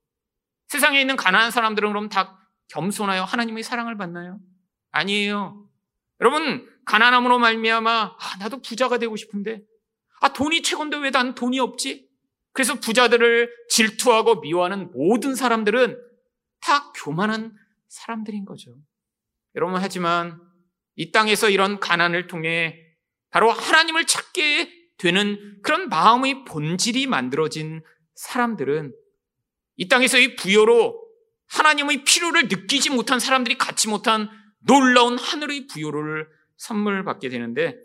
세상에 0.69 1.01
있는 1.01 1.17
가난한 1.17 1.51
사람들은 1.51 1.89
그럼 1.91 2.09
다 2.09 2.39
겸손하여 2.69 3.25
하나님의 3.25 3.63
사랑을 3.63 3.97
받나요? 3.97 4.39
아니에요. 4.93 5.67
여러분 6.21 6.69
가난함으로 6.85 7.39
말미암아 7.39 8.17
아, 8.19 8.37
나도 8.39 8.61
부자가 8.63 8.99
되고 8.99 9.17
싶은데 9.17 9.63
아 10.21 10.33
돈이 10.33 10.63
최고인데 10.63 10.99
왜 10.99 11.11
난 11.11 11.35
돈이 11.35 11.59
없지? 11.59 12.09
그래서 12.53 12.75
부자들을 12.75 13.51
질투하고 13.71 14.41
미워하는 14.41 14.91
모든 14.93 15.35
사람들은 15.35 15.97
다 16.61 16.93
교만한 16.93 17.57
사람들인 17.89 18.45
거죠. 18.45 18.77
여러분 19.55 19.81
하지만 19.81 20.41
이 20.97 21.13
땅에서 21.13 21.51
이런 21.51 21.81
가난을 21.81 22.27
통해 22.27 22.79
바로 23.31 23.51
하나님을 23.51 24.07
찾게 24.07 24.71
되는 24.99 25.61
그런 25.63 25.89
마음의 25.89 26.45
본질이 26.45 27.07
만들어진 27.07 27.83
사람들은 28.15 28.93
이 29.77 29.89
땅에서의 29.89 30.37
부여로 30.37 31.01
하나님의 31.49 32.05
필요를 32.05 32.49
느끼지 32.49 32.91
못한 32.91 33.19
사람들이 33.19 33.57
갖지 33.57 33.89
못한 33.89 34.29
놀라운 34.59 35.19
하늘의 35.19 35.67
부여를 35.69 36.29
선물 36.57 37.03
받게 37.05 37.29
되는데 37.31 37.77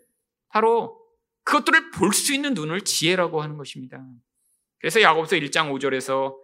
바로 0.50 1.00
그것들을 1.44 1.92
볼 1.92 2.12
수 2.12 2.34
있는 2.34 2.54
눈을 2.54 2.82
지혜라고 2.82 3.42
하는 3.42 3.56
것입니다. 3.58 4.04
그래서 4.80 5.02
야고보서 5.02 5.38
1장 5.38 5.72
5절에서 5.72 6.36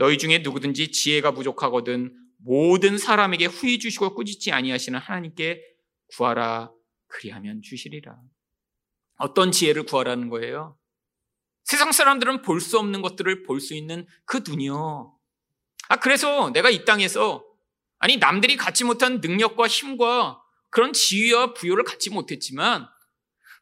너희 0.00 0.16
중에 0.16 0.38
누구든지 0.38 0.92
지혜가 0.92 1.32
부족하거든 1.32 2.16
모든 2.38 2.96
사람에게 2.96 3.44
후히 3.44 3.78
주시고 3.78 4.14
꾸짖지 4.14 4.50
아니하시는 4.50 4.98
하나님께 4.98 5.62
구하라 6.16 6.70
그리하면 7.06 7.60
주시리라. 7.60 8.16
어떤 9.18 9.52
지혜를 9.52 9.82
구하라는 9.84 10.30
거예요? 10.30 10.78
세상 11.64 11.92
사람들은 11.92 12.40
볼 12.40 12.62
수 12.62 12.78
없는 12.78 13.02
것들을 13.02 13.42
볼 13.42 13.60
수 13.60 13.74
있는 13.74 14.06
그 14.24 14.42
눈이요. 14.48 15.14
아, 15.90 15.96
그래서 15.96 16.50
내가 16.50 16.70
이 16.70 16.86
땅에서, 16.86 17.44
아니, 17.98 18.16
남들이 18.16 18.56
갖지 18.56 18.84
못한 18.84 19.20
능력과 19.20 19.66
힘과 19.66 20.42
그런 20.70 20.94
지위와 20.94 21.52
부여를 21.52 21.84
갖지 21.84 22.08
못했지만, 22.08 22.88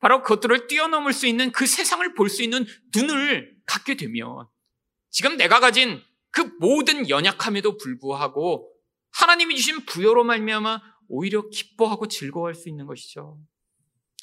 바로 0.00 0.22
그것들을 0.22 0.68
뛰어넘을 0.68 1.12
수 1.12 1.26
있는 1.26 1.50
그 1.50 1.66
세상을 1.66 2.14
볼 2.14 2.28
수 2.28 2.44
있는 2.44 2.64
눈을 2.94 3.56
갖게 3.66 3.96
되면 3.96 4.46
지금 5.10 5.36
내가 5.36 5.58
가진 5.58 6.00
그 6.30 6.50
모든 6.60 7.08
연약함에도 7.08 7.76
불구하고 7.76 8.72
하나님이 9.12 9.56
주신 9.56 9.84
부여로 9.86 10.24
말미암아 10.24 10.80
오히려 11.08 11.48
기뻐하고 11.48 12.08
즐거워할 12.08 12.54
수 12.54 12.68
있는 12.68 12.86
것이죠. 12.86 13.38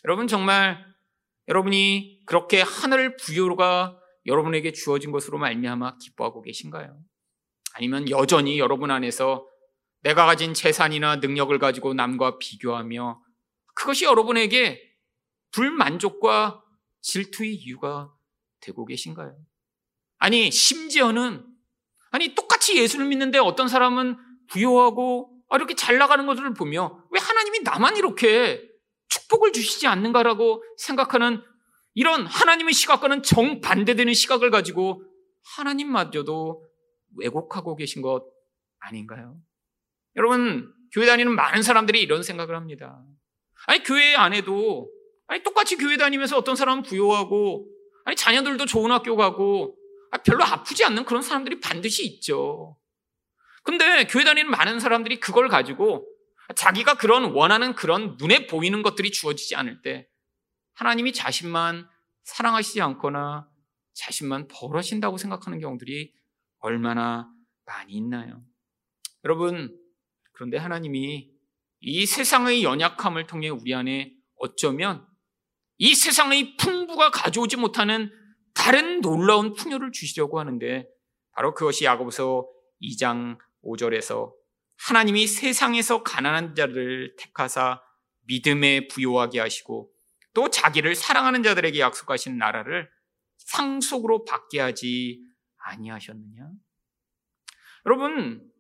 여러분 0.03 0.27
정말 0.27 0.85
여러분이 1.47 2.21
그렇게 2.25 2.61
하늘 2.61 3.17
부여가 3.17 3.99
여러분에게 4.25 4.71
주어진 4.71 5.11
것으로 5.11 5.37
말미암아 5.37 5.97
기뻐하고 5.97 6.41
계신가요? 6.41 6.97
아니면 7.73 8.09
여전히 8.09 8.59
여러분 8.59 8.91
안에서 8.91 9.47
내가 10.01 10.25
가진 10.25 10.53
재산이나 10.53 11.17
능력을 11.17 11.57
가지고 11.59 11.93
남과 11.93 12.37
비교하며 12.37 13.21
그것이 13.75 14.05
여러분에게 14.05 14.81
불만족과 15.51 16.63
질투의 17.01 17.55
이유가 17.55 18.11
되고 18.61 18.85
계신가요? 18.85 19.35
아니, 20.17 20.49
심지어는, 20.51 21.45
아니, 22.15 22.33
똑같이 22.33 22.77
예수를 22.77 23.07
믿는데 23.07 23.39
어떤 23.39 23.67
사람은 23.67 24.15
부여하고 24.47 25.37
아, 25.49 25.57
이렇게 25.57 25.75
잘 25.75 25.97
나가는 25.97 26.25
것을 26.25 26.53
보며 26.53 27.03
왜 27.11 27.19
하나님이 27.19 27.59
나만 27.59 27.97
이렇게 27.97 28.65
축복을 29.09 29.51
주시지 29.51 29.85
않는가라고 29.87 30.63
생각하는 30.77 31.41
이런 31.93 32.25
하나님의 32.25 32.73
시각과는 32.73 33.21
정반대되는 33.21 34.13
시각을 34.13 34.49
가지고 34.49 35.03
하나님마저도 35.57 36.65
왜곡하고 37.17 37.75
계신 37.75 38.01
것 38.01 38.23
아닌가요? 38.79 39.35
여러분, 40.15 40.73
교회 40.93 41.07
다니는 41.07 41.35
많은 41.35 41.63
사람들이 41.63 42.01
이런 42.01 42.23
생각을 42.23 42.55
합니다. 42.55 43.03
아니, 43.67 43.83
교회 43.83 44.15
안에도, 44.15 44.89
아니, 45.27 45.43
똑같이 45.43 45.75
교회 45.75 45.97
다니면서 45.97 46.37
어떤 46.37 46.55
사람은 46.55 46.83
부여하고, 46.83 47.67
아니, 48.05 48.15
자녀들도 48.15 48.65
좋은 48.67 48.91
학교 48.91 49.17
가고, 49.17 49.75
아, 49.77 49.84
별로 50.23 50.43
아프지 50.43 50.83
않는 50.85 51.05
그런 51.05 51.21
사람들이 51.21 51.59
반드시 51.59 52.05
있죠. 52.05 52.77
근데 53.63 54.05
교회 54.05 54.23
다니는 54.23 54.49
많은 54.51 54.79
사람들이 54.79 55.19
그걸 55.19 55.49
가지고 55.49 56.07
자기가 56.55 56.95
그런 56.95 57.31
원하는 57.31 57.73
그런 57.73 58.15
눈에 58.19 58.47
보이는 58.47 58.83
것들이 58.83 59.11
주어지지 59.11 59.55
않을 59.55 59.81
때 59.81 60.07
하나님이 60.73 61.13
자신만 61.13 61.89
사랑하시지 62.23 62.81
않거나 62.81 63.49
자신만 63.93 64.47
벌하신다고 64.47 65.17
생각하는 65.17 65.59
경우들이 65.59 66.13
얼마나 66.59 67.29
많이 67.65 67.93
있나요? 67.93 68.43
여러분, 69.23 69.75
그런데 70.33 70.57
하나님이 70.57 71.31
이 71.79 72.05
세상의 72.05 72.63
연약함을 72.63 73.25
통해 73.27 73.49
우리 73.49 73.73
안에 73.73 74.13
어쩌면 74.37 75.07
이 75.77 75.95
세상의 75.95 76.57
풍부가 76.57 77.09
가져오지 77.09 77.57
못하는 77.57 78.11
다른 78.55 79.01
놀라운 79.01 79.53
풍요를 79.53 79.91
주시려고 79.91 80.39
하는데 80.39 80.87
바로 81.31 81.53
그것이 81.53 81.85
야고보서 81.85 82.47
2장 82.81 83.37
5절에서 83.63 84.33
하나님이 84.77 85.27
세상에서 85.27 86.01
가난한 86.01 86.55
자를 86.55 87.15
택하사 87.17 87.81
믿음에 88.21 88.87
부요하게 88.87 89.39
하시고 89.39 89.91
또 90.33 90.49
자기를 90.49 90.95
사랑하는 90.95 91.43
자들에게 91.43 91.79
약속하신 91.79 92.37
나라를 92.37 92.89
상속으로 93.37 94.25
받게 94.25 94.59
하지 94.59 95.21
아니하셨느냐? 95.57 96.49
여러분, 97.85 98.51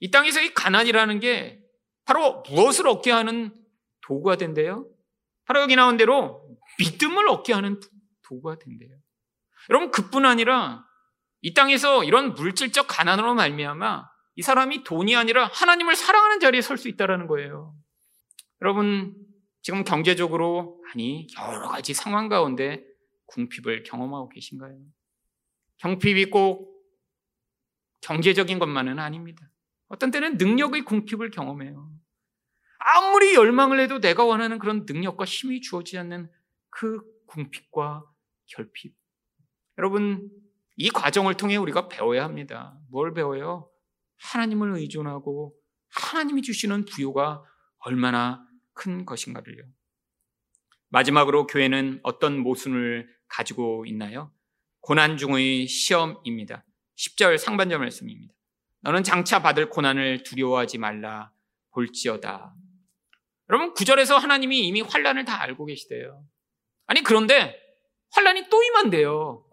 이 0.00 0.10
땅에서 0.10 0.40
이 0.40 0.54
가난이라는 0.54 1.20
게 1.20 1.60
바로 2.04 2.42
무엇을 2.48 2.86
얻게 2.88 3.10
하는 3.10 3.54
도구가 4.02 4.36
된대요? 4.36 4.88
바로 5.44 5.60
여기 5.60 5.76
나온 5.76 5.96
대로 5.96 6.46
믿음을 6.78 7.28
얻게 7.28 7.52
하는 7.52 7.80
도구가 8.22 8.58
된대요. 8.58 8.96
여러분, 9.70 9.90
그뿐 9.90 10.24
아니라 10.24 10.84
이 11.40 11.54
땅에서 11.54 12.04
이런 12.04 12.34
물질적 12.34 12.86
가난으로 12.88 13.34
말미암아 13.34 14.08
이 14.36 14.42
사람이 14.42 14.84
돈이 14.84 15.16
아니라 15.16 15.50
하나님을 15.52 15.96
사랑하는 15.96 16.40
자리에 16.40 16.60
설 16.60 16.76
수 16.78 16.88
있다는 16.88 17.26
거예요. 17.26 17.74
여러분, 18.62 19.14
지금 19.62 19.84
경제적으로, 19.84 20.82
아니, 20.92 21.26
여러 21.38 21.68
가지 21.68 21.94
상황 21.94 22.28
가운데 22.28 22.84
궁핍을 23.26 23.82
경험하고 23.82 24.28
계신가요? 24.30 24.78
경핍이 25.78 26.26
꼭 26.26 26.74
경제적인 28.00 28.58
것만은 28.58 28.98
아닙니다. 28.98 29.48
어떤 29.88 30.10
때는 30.10 30.36
능력의 30.38 30.84
궁핍을 30.84 31.30
경험해요. 31.30 31.90
아무리 32.78 33.34
열망을 33.34 33.80
해도 33.80 34.00
내가 34.00 34.24
원하는 34.24 34.58
그런 34.58 34.86
능력과 34.86 35.24
힘이 35.24 35.60
주어지지 35.60 35.98
않는 35.98 36.30
그 36.70 37.02
궁핍과 37.26 38.04
결핍. 38.46 38.94
여러분, 39.78 40.28
이 40.76 40.90
과정을 40.90 41.34
통해 41.34 41.56
우리가 41.56 41.88
배워야 41.88 42.24
합니다. 42.24 42.76
뭘 42.90 43.14
배워요? 43.14 43.70
하나님을 44.16 44.76
의존하고 44.76 45.54
하나님이 45.90 46.42
주시는 46.42 46.84
부요가 46.84 47.42
얼마나 47.78 48.44
큰 48.74 49.04
것인가를요. 49.04 49.64
마지막으로 50.88 51.46
교회는 51.46 52.00
어떤 52.02 52.38
모순을 52.38 53.08
가지고 53.28 53.84
있나요? 53.86 54.32
고난 54.80 55.16
중의 55.16 55.66
시험입니다. 55.66 56.64
10절 56.96 57.38
상반절 57.38 57.78
말씀입니다. 57.78 58.34
너는 58.80 59.04
장차 59.04 59.42
받을 59.42 59.68
고난을 59.68 60.22
두려워하지 60.22 60.78
말라 60.78 61.32
볼지어다. 61.72 62.54
여러분 63.50 63.74
9절에서 63.74 64.18
하나님이 64.18 64.66
이미 64.66 64.80
환란을 64.80 65.24
다 65.24 65.40
알고 65.42 65.66
계시대요. 65.66 66.24
아니 66.86 67.02
그런데 67.02 67.56
환란이 68.10 68.48
또 68.50 68.62
임한대요. 68.62 69.47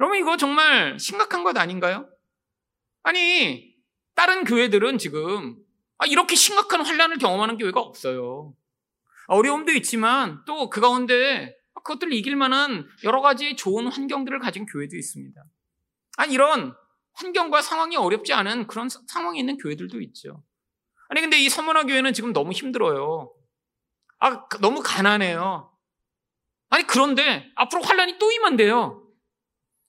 여러분 0.00 0.18
이거 0.18 0.36
정말 0.36 0.98
심각한 0.98 1.44
것 1.44 1.56
아닌가요? 1.56 2.08
아니, 3.02 3.74
다른 4.14 4.44
교회들은 4.44 4.98
지금 4.98 5.56
아, 5.98 6.06
이렇게 6.06 6.34
심각한 6.34 6.84
환란을 6.84 7.18
경험하는 7.18 7.58
교회가 7.58 7.80
없어요. 7.80 8.54
어려움도 9.28 9.72
있지만 9.72 10.44
또 10.44 10.68
그 10.68 10.80
가운데 10.80 11.56
그것들을 11.74 12.12
이길 12.12 12.36
만한 12.36 12.88
여러 13.04 13.20
가지 13.20 13.56
좋은 13.56 13.86
환경들을 13.88 14.38
가진 14.38 14.66
교회도 14.66 14.96
있습니다. 14.96 15.42
아니, 16.16 16.34
이런 16.34 16.74
환경과 17.14 17.62
상황이 17.62 17.96
어렵지 17.96 18.32
않은 18.32 18.66
그런 18.68 18.88
상황에 18.88 19.38
있는 19.38 19.56
교회들도 19.56 20.00
있죠. 20.02 20.42
아니, 21.08 21.20
근데 21.20 21.38
이 21.40 21.48
서문화 21.48 21.84
교회는 21.84 22.12
지금 22.12 22.32
너무 22.32 22.52
힘들어요. 22.52 23.32
아, 24.18 24.46
너무 24.60 24.82
가난해요. 24.82 25.72
아니, 26.70 26.86
그런데 26.86 27.50
앞으로 27.56 27.82
환란이 27.82 28.18
또 28.18 28.30
임한대요. 28.30 29.01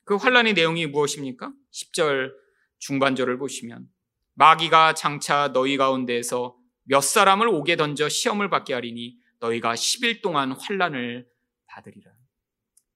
그 0.05 0.15
환란의 0.15 0.53
내용이 0.53 0.87
무엇입니까? 0.87 1.51
10절 1.71 2.31
중반절을 2.79 3.37
보시면 3.37 3.87
마귀가 4.35 4.93
장차 4.93 5.51
너희 5.53 5.77
가운데에서 5.77 6.57
몇 6.83 7.01
사람을 7.01 7.47
오게 7.47 7.77
던져 7.77 8.09
시험을 8.09 8.49
받게 8.49 8.73
하리니 8.73 9.17
너희가 9.39 9.73
10일 9.73 10.21
동안 10.21 10.51
환란을 10.51 11.27
받으리라. 11.67 12.11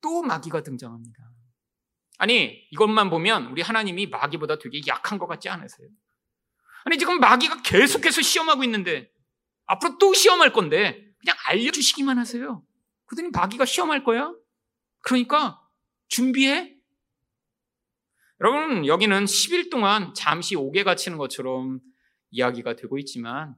또 0.02 0.22
마귀가 0.22 0.64
등장합니다. 0.64 1.18
아니 2.18 2.68
이것만 2.72 3.10
보면 3.10 3.48
우리 3.48 3.62
하나님이 3.62 4.08
마귀보다 4.08 4.58
되게 4.58 4.82
약한 4.88 5.20
것 5.20 5.28
같지 5.28 5.50
않으세요? 5.50 5.88
아니 6.84 6.98
지금 6.98 7.20
마귀가 7.20 7.62
계속해서 7.62 8.22
시험하고 8.22 8.64
있는데 8.64 9.12
앞으로 9.66 9.98
또 9.98 10.14
시험할 10.14 10.54
건데 10.54 11.06
그냥 11.20 11.36
알려주시기만 11.46 12.18
하세요. 12.18 12.64
그러더니 13.06 13.30
마귀가 13.32 13.66
시험할 13.66 14.04
거야? 14.04 14.34
그러니까 15.02 15.62
준비해. 16.08 16.77
여러분, 18.40 18.86
여기는 18.86 19.26
10일 19.26 19.72
동안 19.72 20.14
잠시 20.14 20.56
옥에 20.56 20.84
갇히는 20.84 21.18
것처럼 21.18 21.80
이야기가 22.30 22.76
되고 22.76 22.98
있지만 23.00 23.56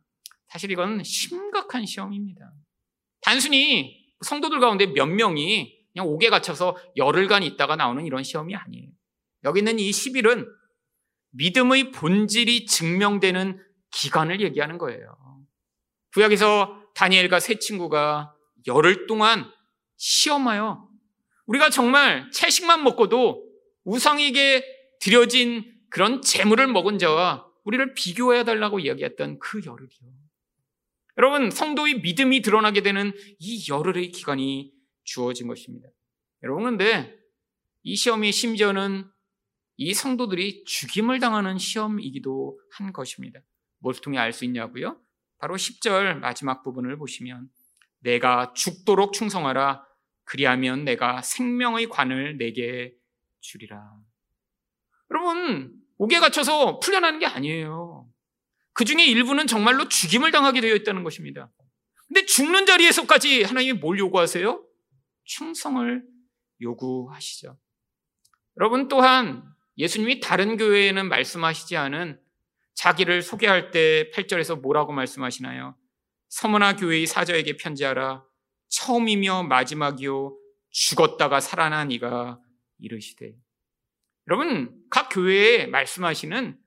사실 0.48 0.72
이건 0.72 1.04
심각한 1.04 1.86
시험입니다. 1.86 2.52
단순히 3.22 4.00
성도들 4.22 4.60
가운데 4.60 4.88
몇 4.88 5.06
명이 5.06 5.78
그냥 5.94 6.08
옥에 6.08 6.30
갇혀서 6.30 6.78
열흘간 6.96 7.44
있다가 7.44 7.76
나오는 7.76 8.06
이런 8.06 8.24
시험이 8.24 8.56
아니에요. 8.56 8.90
여기 9.44 9.60
있는 9.60 9.80
이 9.80 9.90
10일은 9.90 10.48
믿음의 11.32 11.92
본질이 11.92 12.66
증명되는 12.66 13.62
기간을 13.92 14.42
얘기하는 14.42 14.78
거예요. 14.78 15.18
구약에서 16.14 16.84
다니엘과 16.96 17.40
세 17.40 17.56
친구가 17.56 18.34
열흘 18.68 19.08
동안 19.08 19.52
시험하여 19.98 20.88
우리가 21.46 21.70
정말 21.70 22.30
채식만 22.32 22.84
먹고도 22.84 23.49
우상에게 23.90 24.64
드려진 25.00 25.66
그런 25.90 26.22
재물을 26.22 26.68
먹은 26.68 27.00
자와 27.00 27.48
우리를 27.64 27.96
비교해 27.96 28.44
달라고 28.44 28.80
이야기했던 28.80 29.40
그 29.40 29.62
열흘이요. 29.66 30.14
여러분, 31.18 31.50
성도의 31.50 32.02
믿음이 32.02 32.42
드러나게 32.42 32.82
되는 32.82 33.12
이 33.40 33.66
열흘의 33.68 34.12
기간이 34.12 34.72
주어진 35.04 35.48
것입니다. 35.48 35.90
여러분, 36.44 36.66
근데 36.66 37.18
이 37.82 37.96
시험이 37.96 38.32
심지어는 38.32 39.06
이 39.78 39.94
성도들이 39.94 40.66
죽임을 40.66 41.20
당하는 41.20 41.58
시험이기도 41.58 42.60
한 42.74 42.94
것입니다. 42.94 43.40
뭘 43.80 43.96
통해 43.96 44.20
알 44.20 44.34
수 44.34 44.46
있냐고요? 44.46 45.00
바로 45.40 45.56
10절 45.56 46.20
마지막 46.20 46.64
부분을 46.64 46.98
보시면 46.98 47.50
내가 48.02 48.54
죽도록 48.54 49.14
충성하라. 49.14 49.84
그리하면 50.26 50.84
내가 50.84 51.22
생명의 51.24 51.88
관을 51.88 52.38
내게 52.38 52.94
주리라. 53.42 53.94
여러분, 55.12 55.74
옥에 55.98 56.20
갇혀서 56.20 56.80
풀려나는 56.80 57.20
게 57.20 57.26
아니에요. 57.26 58.08
그 58.74 58.86
중에 58.86 59.06
일부는 59.06 59.48
정말로 59.48 59.90
죽임을 59.90 60.32
당하게 60.32 60.62
되어 60.62 60.76
있다는 60.76 61.04
것입니다. 61.04 61.52
근데 62.08 62.26
죽는 62.26 62.66
자리에서까지 62.66 63.44
하나님이 63.44 63.74
뭘 63.80 64.00
요구하세요? 64.00 64.64
충성을 65.26 66.04
요구하시죠. 66.62 67.58
여러분 68.58 68.88
또한 68.88 69.44
예수님이 69.78 70.20
다른 70.20 70.58
교회에는 70.58 71.08
말씀하시지 71.08 71.78
않은 71.78 72.20
자기를 72.74 73.22
소개할 73.22 73.72
때 73.72 74.10
8절에서 74.14 74.62
뭐라고 74.62 74.92
말씀하시나요? 74.94 75.76
서머나 76.30 76.76
교회의 76.76 77.06
사자에게 77.06 77.58
편지하라. 77.58 78.24
처음이며 78.70 79.44
마지막이요. 79.44 80.38
죽었다가 80.72 81.40
살아난 81.40 81.92
이가 81.92 82.40
이르시되. 82.80 83.36
여러분, 84.28 84.76
각 84.90 85.10
교회에 85.10 85.68
말씀하시는 85.68 86.58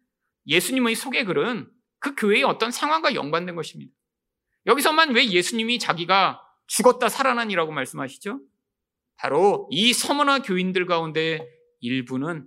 예수님의 0.46 0.94
소개글은 0.94 1.70
그 1.98 2.14
교회의 2.16 2.42
어떤 2.44 2.70
상황과 2.70 3.14
연관된 3.14 3.54
것입니다. 3.54 3.92
여기서만 4.66 5.14
왜 5.14 5.26
예수님이 5.28 5.78
자기가 5.78 6.40
죽었다 6.66 7.08
살아난이라고 7.08 7.72
말씀하시죠? 7.72 8.40
바로 9.16 9.68
이 9.70 9.92
서머나 9.92 10.40
교인들 10.40 10.86
가운데 10.86 11.46
일부는 11.80 12.46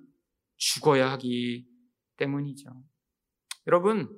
죽어야 0.58 1.12
하기 1.12 1.66
때문이죠. 2.18 2.70
여러분, 3.68 4.10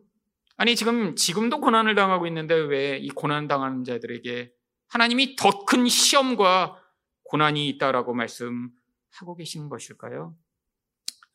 아니 0.56 0.76
지금 0.76 1.16
지금도 1.16 1.60
고난을 1.62 1.96
당하고 1.96 2.26
있는데 2.28 2.56
왜 2.56 3.00
이 3.00 3.10
고난 3.10 3.48
당하는 3.48 3.84
자들에게 3.84 4.52
하나님이 4.88 5.36
더 5.36 5.66
큰 5.66 5.88
시험과 5.88 6.82
고난이 7.24 7.68
있다라고 7.70 8.14
말씀 8.14 8.70
하고 9.20 9.36
계시는 9.36 9.70
것일까요? 9.70 10.36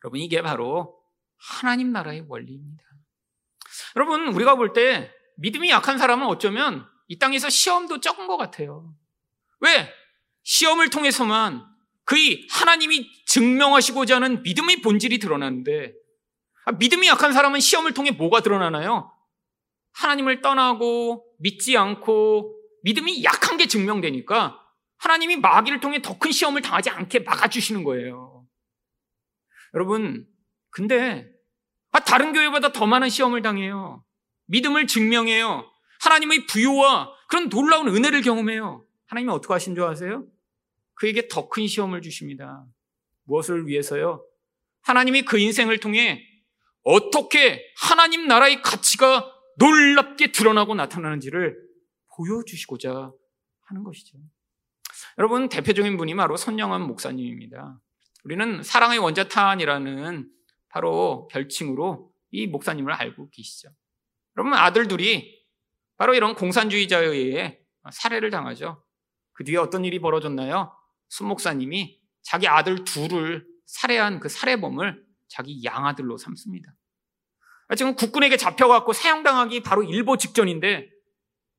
여러분 0.05 0.21
이게 0.21 0.43
바로 0.43 1.01
하나님 1.37 1.93
나라의 1.93 2.25
원리입니다. 2.29 2.83
여러분 3.97 4.29
우리가 4.29 4.55
볼 4.57 4.73
때 4.73 5.11
믿음이 5.39 5.71
약한 5.71 5.99
사람은 5.99 6.27
어쩌면 6.27 6.87
이 7.09 7.19
땅에서 7.19 7.49
시험도 7.49 8.01
적은 8.01 8.27
것 8.27 8.37
같아요. 8.37 8.95
왜? 9.61 9.93
시험을 10.45 10.91
통해서만 10.91 11.65
그의 12.05 12.47
하나님이 12.51 13.09
증명하시고자 13.27 14.17
하는 14.17 14.43
믿음의 14.43 14.83
본질이 14.83 15.19
드러나는데 15.19 15.95
아, 16.65 16.73
믿음이 16.73 17.07
약한 17.09 17.33
사람은 17.33 17.61
시험을 17.61 17.95
통해 17.95 18.11
뭐가 18.13 18.41
드러나나요? 18.41 19.13
하나님을 19.95 20.43
떠나고 20.43 21.25
믿지 21.39 21.77
않고 21.77 22.57
믿음이 22.85 23.25
약한 23.25 23.57
게 23.57 23.67
증명되니까 23.67 24.59
하나님이 25.03 25.37
마귀를 25.37 25.81
통해 25.81 26.01
더 26.01 26.19
큰 26.19 26.31
시험을 26.31 26.63
당하지 26.63 26.91
않게 26.91 27.21
막아주시는 27.21 27.83
거예요. 27.85 28.47
여러분, 29.75 30.27
근데 30.71 31.29
아, 31.91 32.01
다른 32.01 32.33
교회보다 32.33 32.73
더 32.73 32.87
많은 32.87 33.09
시험을 33.09 33.43
당해요. 33.43 34.05
믿음을 34.47 34.87
증명해요. 34.87 35.69
하나님의 36.01 36.47
부요와 36.47 37.11
그런 37.29 37.49
놀라운 37.49 37.89
은혜를 37.89 38.23
경험해요. 38.23 38.85
하나님이 39.07 39.33
어떻게 39.33 39.53
하신 39.53 39.75
줄 39.75 39.85
아세요? 39.85 40.27
그에게 40.95 41.27
더 41.29 41.49
큰 41.49 41.67
시험을 41.67 42.01
주십니다. 42.03 42.65
무엇을 43.25 43.67
위해서요? 43.67 44.25
하나님이 44.83 45.23
그 45.23 45.39
인생을 45.39 45.79
통해 45.81 46.23
어떻게 46.85 47.63
하나님 47.77 48.27
나라의 48.29 48.63
가치가 48.63 49.29
놀랍게 49.59 50.33
드러나고 50.33 50.75
나타나는지를 50.75 51.57
보여주시고자 52.17 53.13
하는 53.67 53.83
것이죠. 53.85 54.19
여러분, 55.19 55.49
대표적인 55.49 55.97
분이 55.97 56.15
바로 56.15 56.37
선영원 56.37 56.83
목사님입니다. 56.83 57.79
우리는 58.25 58.63
사랑의 58.63 58.99
원자탄이라는 58.99 60.31
바로 60.69 61.29
별칭으로 61.31 62.11
이 62.31 62.47
목사님을 62.47 62.93
알고 62.93 63.31
계시죠. 63.31 63.69
여러분, 64.37 64.55
아들들이 64.55 65.43
바로 65.97 66.15
이런 66.15 66.35
공산주의자에 66.35 67.05
의해 67.05 67.59
살해를 67.91 68.31
당하죠. 68.31 68.83
그 69.33 69.45
뒤에 69.45 69.57
어떤 69.57 69.85
일이 69.85 69.99
벌어졌나요? 69.99 70.73
순 71.09 71.29
목사님이 71.29 72.01
자기 72.23 72.49
아들 72.49 72.85
둘을 72.85 73.47
살해한 73.67 74.21
그 74.21 74.29
살해범을 74.29 75.05
자기 75.29 75.63
양아들로 75.65 76.17
삼습니다. 76.19 76.75
지금 77.77 77.95
국군에게 77.95 78.37
잡혀갖고 78.37 78.93
사형당하기 78.93 79.63
바로 79.63 79.83
일보 79.83 80.17
직전인데 80.19 80.91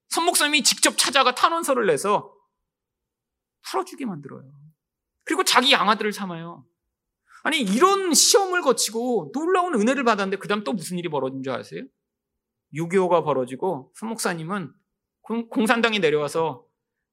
선 0.09 0.25
목사님이 0.25 0.63
직접 0.63 0.97
찾아가 0.97 1.33
탄원서를 1.33 1.87
내서 1.87 2.32
풀어주게 3.65 4.05
만들어요. 4.05 4.43
그리고 5.23 5.43
자기 5.43 5.71
양아들을 5.71 6.11
삼아요. 6.11 6.65
아니 7.43 7.59
이런 7.59 8.13
시험을 8.13 8.61
거치고 8.61 9.31
놀라운 9.33 9.73
은혜를 9.75 10.03
받았는데 10.03 10.37
그 10.37 10.47
다음 10.47 10.63
또 10.63 10.73
무슨 10.73 10.97
일이 10.97 11.09
벌어진 11.09 11.43
줄 11.43 11.53
아세요? 11.53 11.83
6.25가 12.73 13.23
벌어지고 13.23 13.91
선 13.95 14.09
목사님은 14.09 14.73
공산당이 15.49 15.99
내려와서 15.99 16.65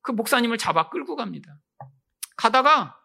그 0.02 0.12
목사님을 0.12 0.58
잡아 0.58 0.88
끌고 0.88 1.16
갑니다. 1.16 1.58
가다가 2.36 2.96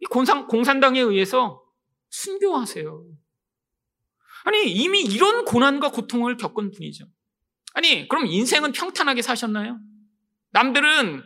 이 0.00 0.06
공산, 0.06 0.46
공산당에 0.46 1.00
의해서 1.00 1.62
순교하세요. 2.10 3.04
아니, 4.44 4.70
이미 4.70 5.02
이런 5.02 5.44
고난과 5.44 5.90
고통을 5.90 6.36
겪은 6.36 6.70
분이죠. 6.70 7.06
아니, 7.74 8.08
그럼 8.08 8.26
인생은 8.26 8.72
평탄하게 8.72 9.22
사셨나요? 9.22 9.78
남들은 10.50 11.22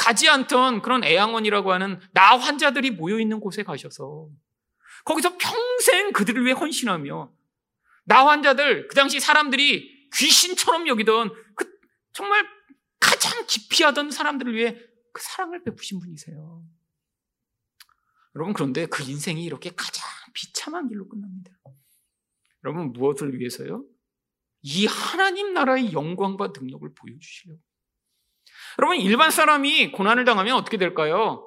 가지 0.00 0.30
않던 0.30 0.80
그런 0.80 1.04
애양원이라고 1.04 1.72
하는 1.72 2.00
나 2.12 2.38
환자들이 2.38 2.90
모여 2.90 3.20
있는 3.20 3.38
곳에 3.38 3.62
가셔서 3.62 4.30
거기서 5.04 5.36
평생 5.36 6.12
그들을 6.12 6.42
위해 6.42 6.54
헌신하며 6.54 7.30
나 8.04 8.26
환자들, 8.26 8.88
그 8.88 8.94
당시 8.94 9.20
사람들이 9.20 10.08
귀신처럼 10.14 10.88
여기던 10.88 11.34
그 11.54 11.70
정말 12.14 12.46
가장 12.98 13.44
기피하던 13.46 14.10
사람들을 14.10 14.54
위해 14.54 14.78
그 15.12 15.22
사랑을 15.22 15.62
베푸신 15.64 16.00
분이세요. 16.00 16.64
여러분, 18.36 18.54
그런데 18.54 18.86
그 18.86 19.02
인생이 19.02 19.44
이렇게 19.44 19.70
가장 19.70 20.08
비참한 20.32 20.88
길로 20.88 21.08
끝납니다. 21.08 21.52
여러분, 22.64 22.92
무엇을 22.92 23.38
위해서요? 23.38 23.84
이 24.62 24.86
하나님 24.86 25.52
나라의 25.52 25.92
영광과 25.92 26.52
능력을 26.56 26.90
보여주시려고. 26.94 27.60
여러분, 28.78 28.96
일반 28.98 29.30
사람이 29.30 29.92
고난을 29.92 30.24
당하면 30.24 30.56
어떻게 30.56 30.76
될까요? 30.76 31.46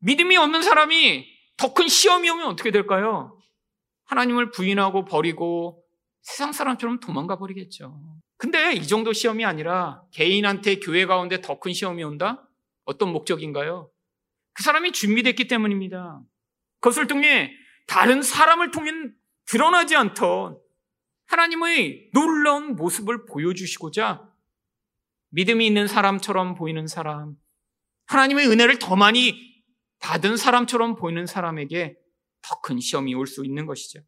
믿음이 0.00 0.36
없는 0.36 0.62
사람이 0.62 1.26
더 1.56 1.74
큰 1.74 1.88
시험이 1.88 2.28
오면 2.30 2.46
어떻게 2.46 2.70
될까요? 2.70 3.38
하나님을 4.06 4.50
부인하고 4.50 5.04
버리고 5.04 5.84
세상 6.22 6.52
사람처럼 6.52 7.00
도망가 7.00 7.38
버리겠죠. 7.38 8.00
근데 8.36 8.72
이 8.72 8.86
정도 8.86 9.12
시험이 9.12 9.44
아니라 9.44 10.02
개인한테 10.12 10.76
교회 10.80 11.06
가운데 11.06 11.40
더 11.40 11.60
큰 11.60 11.72
시험이 11.72 12.02
온다? 12.02 12.48
어떤 12.84 13.12
목적인가요? 13.12 13.90
그 14.54 14.62
사람이 14.62 14.92
준비됐기 14.92 15.46
때문입니다. 15.46 16.20
그것을 16.80 17.06
통해 17.06 17.52
다른 17.86 18.22
사람을 18.22 18.70
통해 18.72 18.90
드러나지 19.46 19.94
않던 19.96 20.58
하나님의 21.26 22.10
놀라운 22.12 22.74
모습을 22.74 23.24
보여주시고자 23.26 24.28
믿음이 25.32 25.66
있는 25.66 25.86
사람처럼 25.86 26.54
보이는 26.54 26.86
사람, 26.86 27.36
하나님의 28.06 28.48
은혜를 28.48 28.78
더 28.78 28.96
많이 28.96 29.34
받은 30.00 30.36
사람처럼 30.36 30.96
보이는 30.96 31.26
사람에게 31.26 31.96
더 32.42 32.60
큰 32.60 32.80
시험이 32.80 33.14
올 33.14 33.26
수 33.26 33.44
있는 33.44 33.66
것이죠. 33.66 34.00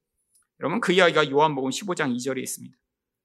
여러분 0.60 0.80
그 0.80 0.92
이야기가 0.92 1.30
요한복음 1.30 1.70
15장 1.70 2.14
2절에 2.16 2.38
있습니다. 2.42 2.76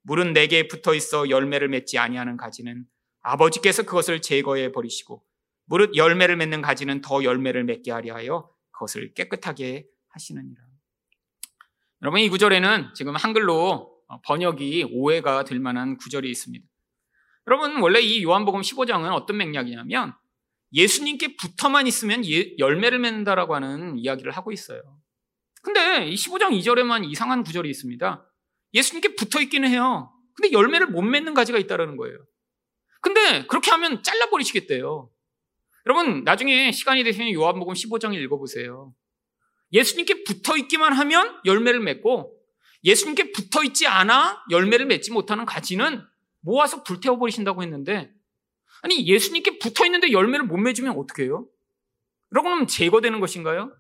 물은 0.04 0.34
내게 0.34 0.68
붙어 0.68 0.94
있어 0.94 1.30
열매를 1.30 1.68
맺지 1.68 1.98
아니하는 1.98 2.38
가지는 2.38 2.86
아버지께서 3.22 3.84
그것을 3.84 4.22
제거해 4.22 4.72
버리시고 4.72 5.24
무릇 5.66 5.96
열매를 5.96 6.38
맺는 6.38 6.62
가지는 6.62 7.02
더 7.02 7.24
열매를 7.24 7.64
맺게 7.66 7.92
하려 7.92 8.16
하여 8.16 8.50
그것을 8.72 9.14
깨끗하게 9.14 9.88
하시느니라. 10.10 10.62
여러분 12.02 12.22
이 12.22 12.30
구절에는 12.30 12.94
지금 12.96 13.16
한글로 13.16 13.94
번역이 14.26 14.90
오해가 14.92 15.44
될 15.44 15.60
만한 15.60 15.98
구절이 15.98 16.30
있습니다. 16.32 16.66
여러분 17.50 17.82
원래 17.82 18.00
이 18.00 18.22
요한복음 18.24 18.62
15장은 18.62 19.12
어떤 19.12 19.38
맥락이냐면 19.38 20.14
예수님께 20.72 21.36
붙어만 21.36 21.88
있으면 21.88 22.24
예, 22.28 22.56
열매를 22.60 23.00
맺는다라고 23.00 23.56
하는 23.56 23.98
이야기를 23.98 24.32
하고 24.32 24.52
있어요. 24.52 24.82
근데 25.64 26.08
이 26.08 26.14
15장 26.14 26.52
2절에만 26.52 27.10
이상한 27.10 27.44
구절이 27.44 27.68
있습니다. 27.72 28.24
예수님께 28.76 29.16
붙어 29.16 29.42
있기는 29.42 29.68
해요. 29.68 30.14
근데 30.36 30.52
열매를 30.52 30.88
못 30.88 31.02
맺는 31.02 31.34
가지가 31.34 31.58
있다라는 31.58 31.98
거예요. 31.98 32.20
근데 33.02 33.48
그렇게 33.48 33.72
하면 33.72 34.04
잘라버리시겠대요. 34.04 35.10
여러분, 35.88 36.24
나중에 36.24 36.72
시간이 36.72 37.04
되시면 37.04 37.34
요한복음 37.34 37.74
15장 37.74 38.14
읽어보세요. 38.14 38.94
예수님께 39.74 40.24
붙어 40.24 40.56
있기만 40.56 40.94
하면 40.94 41.40
열매를 41.46 41.80
맺고 41.80 42.36
예수님께 42.84 43.32
붙어 43.32 43.64
있지 43.64 43.88
않아 43.88 44.44
열매를 44.52 44.86
맺지 44.86 45.12
못하는 45.12 45.46
가지는 45.46 46.06
모아서 46.42 46.84
불태워 46.84 47.18
버리신다고 47.18 47.64
했는데 47.64 48.14
아니 48.82 49.06
예수님께 49.08 49.60
붙어 49.60 49.86
있는데 49.86 50.12
열매를 50.12 50.46
못 50.46 50.58
맺으면 50.58 50.98
어떻게 50.98 51.24
해요? 51.24 51.48
여러분 52.32 52.68
제거되는 52.68 53.20
것인가요? 53.20 53.76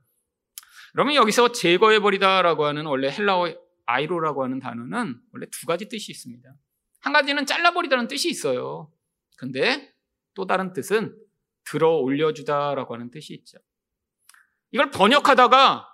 그러면 0.92 1.16
여기서 1.16 1.52
제거해 1.52 2.00
버리다라고 2.00 2.66
하는 2.66 2.86
원래 2.86 3.12
헬라어 3.12 3.54
아이로라고 3.86 4.44
하는 4.44 4.60
단어는 4.60 5.20
원래 5.32 5.46
두 5.52 5.66
가지 5.66 5.88
뜻이 5.88 6.12
있습니다. 6.12 6.50
한 7.02 7.14
가지는 7.14 7.46
잘라버리다는 7.46 8.08
뜻이 8.08 8.30
있어요. 8.30 8.92
근데 9.38 9.94
또 10.34 10.46
다른 10.46 10.74
뜻은 10.74 11.16
들어 11.64 11.92
올려주다라고 11.98 12.94
하는 12.94 13.10
뜻이 13.12 13.34
있죠. 13.36 13.58
이걸 14.72 14.92
번역하다가 14.92 15.88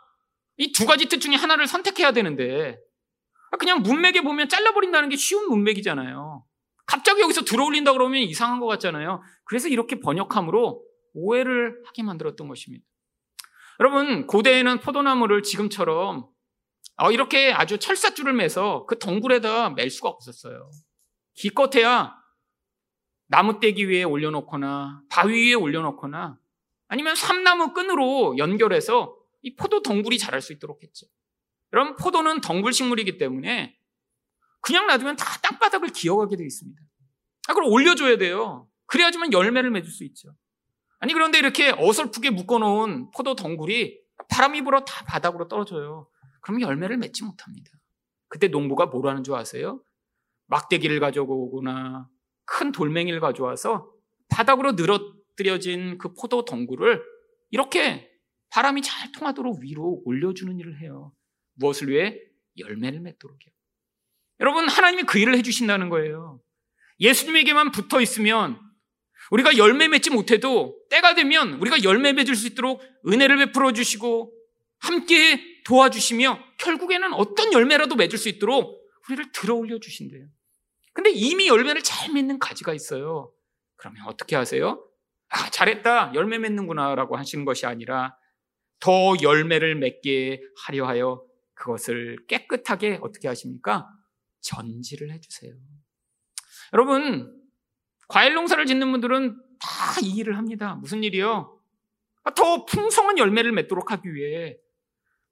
이 0.58 0.72
두 0.72 0.86
가지 0.86 1.08
뜻 1.08 1.20
중에 1.20 1.36
하나를 1.36 1.68
선택해야 1.68 2.12
되는데 2.12 2.80
그냥 3.60 3.82
문맥에 3.82 4.22
보면 4.22 4.50
잘라버린다는 4.50 5.10
게 5.10 5.16
쉬운 5.16 5.48
문맥이잖아요. 5.50 6.46
갑자기 6.86 7.22
여기서 7.22 7.42
들어 7.42 7.66
올린다 7.66 7.94
그러면 7.94 8.22
이상한 8.22 8.60
것 8.60 8.68
같잖아요. 8.68 9.22
그래서 9.46 9.68
이렇게 9.68 10.00
번역함으로 10.00 10.84
오해를 11.14 11.82
하게 11.86 12.04
만들었던 12.04 12.48
것입니다. 12.48 12.86
여러분, 13.80 14.28
고대에는 14.28 14.80
포도나무를 14.80 15.44
지금처럼 15.44 16.28
어, 16.98 17.12
이렇게 17.12 17.52
아주 17.52 17.78
철사줄을 17.78 18.34
매서 18.34 18.86
그 18.86 18.98
덩굴에다 19.00 19.72
맬 19.72 19.90
수가 19.90 20.10
없었어요. 20.10 20.70
기껏해야 21.34 22.16
나무떼기 23.28 23.90
위에 23.90 24.04
올려놓거나 24.04 25.02
바위 25.10 25.50
위에 25.50 25.54
올려놓거나 25.56 26.40
아니면 26.88 27.16
삼나무 27.16 27.74
끈으로 27.74 28.38
연결해서 28.38 29.18
이 29.42 29.56
포도 29.56 29.82
덩굴이 29.82 30.18
자랄 30.18 30.42
수 30.42 30.54
있도록 30.54 30.84
했죠. 30.84 31.08
여러분 31.74 31.96
포도는 31.98 32.42
덩굴 32.42 32.72
식물이기 32.72 33.18
때문에 33.18 33.78
그냥 34.66 34.88
놔두면 34.88 35.16
다 35.16 35.26
땅바닥을 35.44 35.90
기어가게 35.90 36.36
되어 36.38 36.46
있습니다. 36.46 36.82
아, 37.48 37.54
그걸 37.54 37.66
올려줘야 37.72 38.18
돼요. 38.18 38.68
그래야지만 38.88 39.32
열매를 39.32 39.70
맺을 39.70 39.88
수 39.88 40.04
있죠. 40.06 40.36
아니 40.98 41.14
그런데 41.14 41.38
이렇게 41.38 41.72
어설프게 41.78 42.32
묶어놓은 42.32 43.12
포도 43.12 43.36
덩굴이 43.36 44.00
바람이 44.28 44.64
불어 44.64 44.84
다 44.84 45.06
바닥으로 45.06 45.48
떨어져요. 45.48 46.10
그러면 46.42 46.68
열매를 46.68 46.98
맺지 46.98 47.24
못합니다. 47.24 47.70
그때 48.28 48.48
농부가 48.48 48.88
뭘 48.88 49.08
하는 49.08 49.24
줄 49.24 49.36
아세요? 49.36 49.84
막대기를 50.48 51.00
가져오거나 51.00 52.10
큰 52.46 52.72
돌멩이를 52.72 53.20
가져와서 53.20 53.92
바닥으로 54.30 54.72
늘어뜨려진 54.72 56.00
그 56.00 56.14
포도 56.16 56.44
덩굴을 56.44 57.04
이렇게 57.52 58.10
바람이 58.50 58.82
잘 58.82 59.12
통하도록 59.12 59.60
위로 59.62 60.02
올려주는 60.06 60.58
일을 60.58 60.82
해요. 60.82 61.14
무엇을 61.54 61.90
위해? 61.90 62.20
열매를 62.58 63.02
맺도록요. 63.02 63.55
여러분, 64.40 64.68
하나님이 64.68 65.04
그 65.04 65.18
일을 65.20 65.38
해주신다는 65.38 65.90
거예요. 65.90 66.40
예수님에게만 67.00 67.72
붙어 67.72 68.02
있으면 68.02 68.60
우리가 69.32 69.58
열매 69.58 69.88
맺지 69.88 70.12
못해도 70.12 70.78
때가 70.90 71.16
되면 71.16 71.54
우리가 71.56 71.84
열매 71.84 72.14
맺을 72.14 72.36
수 72.36 72.48
있도록 72.48 72.82
은혜를 73.08 73.38
베풀어 73.38 73.74
주시고 73.74 74.32
함께 74.80 75.42
도와주시며 75.66 76.40
결국에는 76.60 77.14
어떤 77.14 77.52
열매라도 77.52 77.96
맺을 77.96 78.18
수 78.18 78.30
있도록 78.30 78.82
우리를 79.08 79.32
들어 79.32 79.56
올려 79.56 79.80
주신대요. 79.80 80.28
근데 80.94 81.12
이미 81.12 81.48
열매를 81.48 81.82
잘 81.82 82.14
맺는 82.14 82.40
가지가 82.40 82.74
있어요. 82.74 83.32
그러면 83.76 84.04
어떻게 84.08 84.36
하세요? 84.36 84.82
아, 85.30 85.50
잘했다. 85.50 86.14
열매 86.14 86.38
맺는구나라고 86.38 87.18
하시는 87.18 87.44
것이 87.46 87.66
아니라 87.66 88.16
더 88.80 89.16
열매를 89.22 89.76
맺게 89.76 90.42
하려 90.66 90.86
하여 90.88 91.24
그것을 91.56 92.18
깨끗하게 92.28 93.00
어떻게 93.02 93.28
하십니까? 93.28 93.88
전지를 94.46 95.12
해주세요. 95.12 95.54
여러분, 96.74 97.36
과일 98.08 98.34
농사를 98.36 98.66
짓는 98.66 98.92
분들은 98.92 99.42
다 99.60 100.02
이 100.04 100.16
일을 100.18 100.38
합니다. 100.38 100.76
무슨 100.76 101.04
일이요? 101.04 101.60
더 102.36 102.66
풍성한 102.66 103.18
열매를 103.18 103.52
맺도록 103.52 103.92
하기 103.92 104.14
위해 104.14 104.58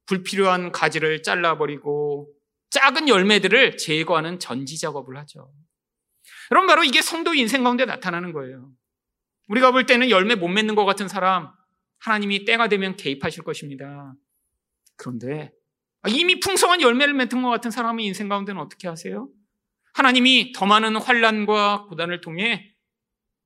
불필요한 0.06 0.72
가지를 0.72 1.22
잘라버리고 1.22 2.32
작은 2.70 3.08
열매들을 3.10 3.78
제거하는 3.78 4.40
전지 4.40 4.80
작업을 4.80 5.18
하죠. 5.18 5.54
여러분, 6.52 6.68
바로 6.68 6.84
이게 6.84 7.02
성도 7.02 7.34
인생 7.34 7.64
가운데 7.64 7.86
나타나는 7.86 8.32
거예요. 8.32 8.72
우리가 9.50 9.72
볼 9.72 9.86
때는 9.86 10.10
열매 10.10 10.36
못 10.36 10.48
맺는 10.48 10.76
것 10.76 10.86
같은 10.86 11.08
사람, 11.08 11.52
하나님이 12.00 12.46
때가 12.46 12.70
되면 12.70 12.96
개입하실 12.96 13.44
것입니다. 13.44 14.14
그런데 14.96 15.52
이미 16.10 16.40
풍성한 16.40 16.82
열매를 16.82 17.14
맺은 17.14 17.42
것 17.42 17.50
같은 17.50 17.72
사람의 17.72 18.06
인생 18.06 18.28
가운데는 18.28 18.60
어떻게 18.62 18.88
하세요? 18.88 19.30
하나님이 19.94 20.52
더 20.54 20.66
많은 20.66 20.96
환란과 20.98 21.86
고단을 21.90 22.22
통해 22.22 22.74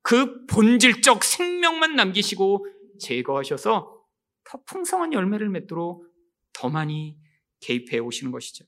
그 0.02 0.46
본질적 0.46 1.22
생명만 1.22 1.94
남기시고 1.94 2.66
제거하셔서 3.00 3.98
더 4.44 4.62
풍성한 4.64 5.12
열매를 5.12 5.50
맺도록 5.50 6.06
더 6.52 6.68
많이 6.68 7.16
개입해 7.60 7.98
오시는 7.98 8.32
것이죠. 8.32 8.64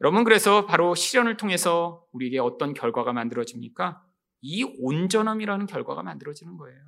여러분 0.00 0.24
그래서 0.24 0.66
바로 0.66 0.94
시련을 0.94 1.36
통해서 1.36 2.04
우리에게 2.12 2.38
어떤 2.38 2.74
결과가 2.74 3.12
만들어집니까? 3.12 4.02
이 4.40 4.64
온전함이라는 4.64 5.66
결과가 5.66 6.02
만들어지는 6.02 6.56
거예요. 6.56 6.78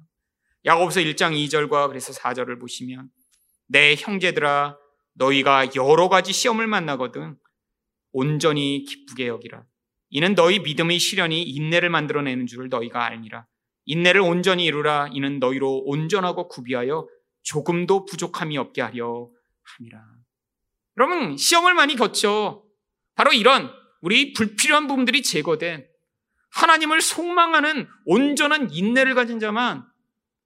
야고보서 0.64 1.00
1장 1.00 1.32
2절과 1.32 1.88
그래서 1.88 2.12
4절을 2.12 2.60
보시면 2.60 3.10
내 3.66 3.94
형제들아 3.96 4.76
너희가 5.20 5.74
여러 5.76 6.08
가지 6.08 6.32
시험을 6.32 6.66
만나거든 6.66 7.36
온전히 8.12 8.84
기쁘게 8.84 9.28
여기라. 9.28 9.64
이는 10.08 10.34
너희 10.34 10.58
믿음의 10.58 10.98
시련이 10.98 11.42
인내를 11.42 11.90
만들어내는 11.90 12.46
줄을 12.46 12.68
너희가 12.68 13.04
알니라. 13.04 13.46
인내를 13.84 14.20
온전히 14.22 14.64
이루라. 14.64 15.10
이는 15.12 15.38
너희로 15.38 15.84
온전하고 15.84 16.48
구비하여 16.48 17.06
조금도 17.42 18.06
부족함이 18.06 18.58
없게 18.58 18.82
하려 18.82 19.30
함이라. 19.62 20.02
여러분, 20.96 21.36
시험을 21.36 21.74
많이 21.74 21.94
겪죠. 21.94 22.66
바로 23.14 23.32
이런 23.32 23.70
우리 24.00 24.32
불필요한 24.32 24.86
부분들이 24.86 25.22
제거된 25.22 25.86
하나님을 26.52 27.00
속망하는 27.00 27.86
온전한 28.06 28.72
인내를 28.72 29.14
가진 29.14 29.38
자만 29.38 29.86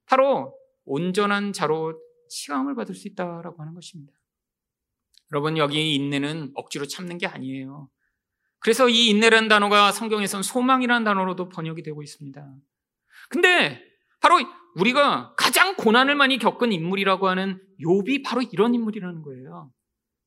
바로 0.04 0.54
온전한 0.84 1.52
자로 1.52 1.98
치감을 2.28 2.74
받을 2.74 2.94
수 2.94 3.08
있다라고 3.08 3.62
하는 3.62 3.74
것입니다. 3.74 4.12
여러분, 5.34 5.58
여기 5.58 5.96
인내는 5.96 6.52
억지로 6.54 6.86
참는 6.86 7.18
게 7.18 7.26
아니에요. 7.26 7.88
그래서 8.60 8.88
이 8.88 9.08
인내라는 9.08 9.48
단어가 9.48 9.90
성경에선 9.90 10.44
소망이라는 10.44 11.02
단어로도 11.02 11.48
번역이 11.48 11.82
되고 11.82 12.04
있습니다. 12.04 12.54
근데 13.30 13.82
바로 14.20 14.38
우리가 14.76 15.34
가장 15.36 15.74
고난을 15.74 16.14
많이 16.14 16.38
겪은 16.38 16.70
인물이라고 16.70 17.26
하는 17.28 17.60
욥이 17.80 18.24
바로 18.24 18.42
이런 18.42 18.76
인물이라는 18.76 19.22
거예요. 19.22 19.72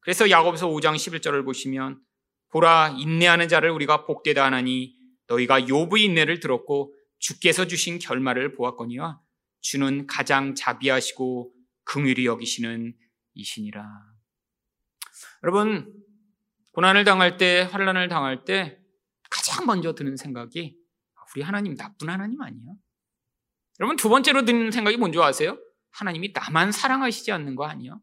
그래서 0.01 0.29
야고보서 0.29 0.67
5장 0.67 0.95
11절을 0.95 1.45
보시면 1.45 2.01
보라 2.49 2.97
인내하는 2.97 3.47
자를 3.47 3.69
우리가 3.69 4.05
복되다 4.05 4.43
하나니 4.43 4.93
너희가 5.27 5.61
욥의 5.61 6.01
인내를 6.01 6.41
들었고 6.41 6.93
주께서 7.19 7.65
주신 7.65 7.97
결말을 7.97 8.55
보았거니와 8.55 9.21
주는 9.61 10.05
가장 10.05 10.53
자비하시고 10.53 11.53
긍휼히 11.85 12.25
여기시는 12.25 12.93
이신이라. 13.35 14.16
여러분 15.47 15.89
고난을 16.73 17.05
당할 17.05 17.37
때, 17.37 17.61
환란을 17.71 18.09
당할 18.09 18.43
때 18.43 18.81
가장 19.29 19.65
먼저 19.65 19.95
드는 19.95 20.17
생각이 20.17 20.77
우리 21.33 21.41
하나님 21.41 21.73
나쁜 21.77 22.09
하나님 22.09 22.41
아니야? 22.41 22.73
여러분 23.79 23.95
두 23.95 24.09
번째로 24.09 24.43
드는 24.43 24.71
생각이 24.71 24.97
뭔지 24.97 25.17
아세요? 25.21 25.57
하나님이 25.91 26.33
나만 26.33 26.73
사랑하시지 26.73 27.31
않는 27.31 27.55
거 27.55 27.65
아니야? 27.65 27.97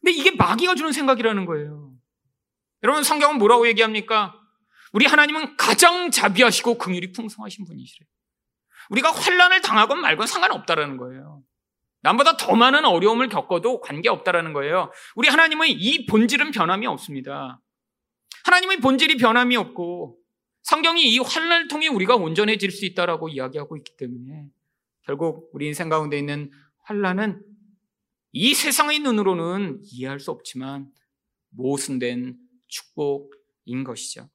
근데 0.00 0.12
이게 0.12 0.30
마귀가 0.30 0.74
주는 0.74 0.90
생각이라는 0.90 1.44
거예요. 1.44 1.92
여러분 2.82 3.02
성경은 3.02 3.36
뭐라고 3.36 3.66
얘기합니까? 3.68 4.34
우리 4.94 5.04
하나님은 5.04 5.58
가장 5.58 6.10
자비하시고 6.10 6.78
긍휼이 6.78 7.12
풍성하신 7.12 7.66
분이시래. 7.66 8.06
우리가 8.88 9.12
환란을 9.12 9.60
당하건 9.60 10.00
말건 10.00 10.26
상관없다라는 10.26 10.96
거예요. 10.96 11.42
남보다 12.08 12.38
더 12.38 12.56
많은 12.56 12.86
어려움을 12.86 13.28
겪어도 13.28 13.80
관계없다라는 13.80 14.54
거예요. 14.54 14.90
우리 15.14 15.28
하나님의 15.28 15.72
이 15.72 16.06
본질은 16.06 16.52
변함이 16.52 16.86
없습니다. 16.86 17.60
하나님의 18.44 18.78
본질이 18.78 19.18
변함이 19.18 19.56
없고 19.56 20.18
성경이 20.62 21.02
이 21.02 21.18
환란을 21.18 21.68
통해 21.68 21.88
우리가 21.88 22.16
온전해질 22.16 22.70
수 22.70 22.86
있다라고 22.86 23.28
이야기하고 23.28 23.76
있기 23.76 23.96
때문에 23.98 24.46
결국 25.02 25.50
우리 25.52 25.66
인생 25.66 25.90
가운데 25.90 26.18
있는 26.18 26.50
환란은 26.84 27.42
이 28.32 28.54
세상의 28.54 29.00
눈으로는 29.00 29.80
이해할 29.82 30.18
수 30.18 30.30
없지만 30.30 30.90
모순된 31.50 32.38
축복인 32.68 33.84
것이죠. 33.84 34.30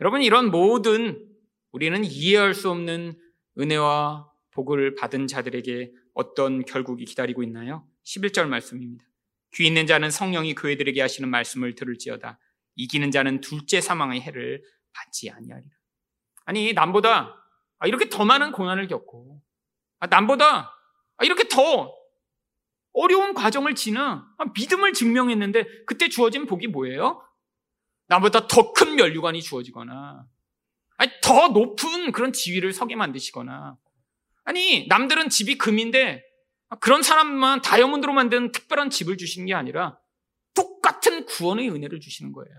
여러분 0.00 0.22
이런 0.22 0.50
모든 0.50 1.26
우리는 1.72 2.02
이해할 2.04 2.54
수 2.54 2.70
없는 2.70 3.18
은혜와 3.58 4.30
복을 4.52 4.94
받은 4.94 5.26
자들에게 5.26 5.92
어떤 6.16 6.64
결국이 6.64 7.04
기다리고 7.04 7.42
있나요? 7.42 7.86
11절 8.04 8.48
말씀입니다. 8.48 9.04
귀 9.54 9.66
있는 9.66 9.86
자는 9.86 10.10
성령이 10.10 10.54
그애들에게 10.54 11.00
하시는 11.00 11.28
말씀을 11.28 11.74
들을지어다. 11.74 12.38
이기는 12.74 13.10
자는 13.10 13.42
둘째 13.42 13.82
사망의 13.82 14.22
해를 14.22 14.62
받지 14.94 15.30
아니하리라. 15.30 15.70
아니 16.46 16.72
남보다 16.72 17.36
아, 17.78 17.86
이렇게 17.86 18.08
더 18.08 18.24
많은 18.24 18.52
고난을 18.52 18.88
겪고 18.88 19.42
아, 19.98 20.06
남보다 20.06 20.74
아, 21.18 21.24
이렇게 21.24 21.48
더 21.48 21.94
어려운 22.94 23.34
과정을 23.34 23.74
지나 23.74 24.26
믿음을 24.54 24.94
증명했는데 24.94 25.84
그때 25.84 26.08
주어진 26.08 26.46
복이 26.46 26.68
뭐예요? 26.68 27.22
나보다 28.08 28.46
더 28.46 28.72
큰 28.72 28.96
면류관이 28.96 29.42
주어지거나 29.42 30.26
아니, 30.96 31.10
더 31.22 31.48
높은 31.48 32.10
그런 32.12 32.32
지위를 32.32 32.72
서게 32.72 32.96
만드시거나 32.96 33.76
아니 34.46 34.86
남들은 34.86 35.28
집이 35.28 35.58
금인데 35.58 36.24
그런 36.80 37.02
사람만 37.02 37.62
다이아몬드로 37.62 38.12
만든 38.12 38.52
특별한 38.52 38.90
집을 38.90 39.18
주시는 39.18 39.46
게 39.46 39.54
아니라 39.54 39.98
똑같은 40.54 41.26
구원의 41.26 41.68
은혜를 41.70 42.00
주시는 42.00 42.32
거예요. 42.32 42.54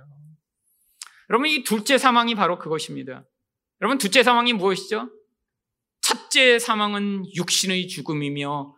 여러분 1.30 1.48
이 1.48 1.64
둘째 1.64 1.98
사망이 1.98 2.36
바로 2.36 2.60
그것입니다. 2.60 3.26
여러분 3.82 3.98
둘째 3.98 4.22
사망이 4.22 4.54
무엇이죠? 4.54 5.10
첫째 6.02 6.60
사망은 6.60 7.26
육신의 7.36 7.88
죽음이며 7.88 8.76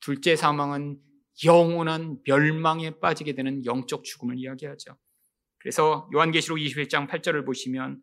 둘째 0.00 0.36
사망은 0.36 0.98
영원한 1.44 2.18
멸망에 2.26 3.00
빠지게 3.00 3.34
되는 3.34 3.64
영적 3.64 4.04
죽음을 4.04 4.38
이야기하죠. 4.38 4.96
그래서 5.58 6.08
요한계시록 6.14 6.58
21장 6.58 7.08
8절을 7.08 7.46
보시면 7.46 8.02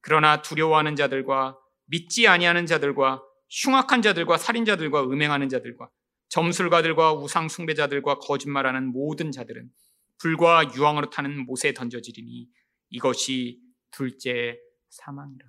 그러나 0.00 0.42
두려워하는 0.42 0.94
자들과 0.94 1.58
믿지 1.86 2.28
아니하는 2.28 2.66
자들과 2.66 3.22
흉악한 3.50 4.02
자들과 4.02 4.38
살인자들과 4.38 5.04
음행하는 5.04 5.48
자들과 5.48 5.88
점술가들과 6.28 7.14
우상 7.14 7.48
숭배자들과 7.48 8.18
거짓말하는 8.18 8.92
모든 8.92 9.30
자들은 9.30 9.70
불과 10.18 10.72
유황으로 10.74 11.10
타는 11.10 11.46
못에 11.46 11.72
던져지리니 11.74 12.48
이것이 12.90 13.60
둘째 13.90 14.58
사망이라. 14.90 15.46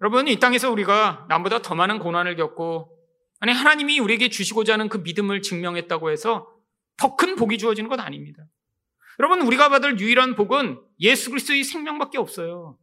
여러분 0.00 0.28
이 0.28 0.38
땅에서 0.38 0.70
우리가 0.70 1.26
남보다 1.28 1.60
더 1.60 1.74
많은 1.74 1.98
고난을 1.98 2.36
겪고 2.36 2.96
아니 3.40 3.52
하나님이 3.52 3.98
우리에게 4.00 4.28
주시고자 4.28 4.74
하는 4.74 4.88
그 4.88 4.98
믿음을 4.98 5.42
증명했다고 5.42 6.10
해서 6.10 6.48
더 6.96 7.16
큰 7.16 7.36
복이 7.36 7.58
주어지는 7.58 7.88
것 7.88 7.98
아닙니다. 8.00 8.44
여러분 9.18 9.42
우리가 9.42 9.68
받을 9.68 9.98
유일한 9.98 10.34
복은 10.36 10.80
예수 11.00 11.30
그리스도의 11.30 11.64
생명밖에 11.64 12.18
없어요. 12.18 12.78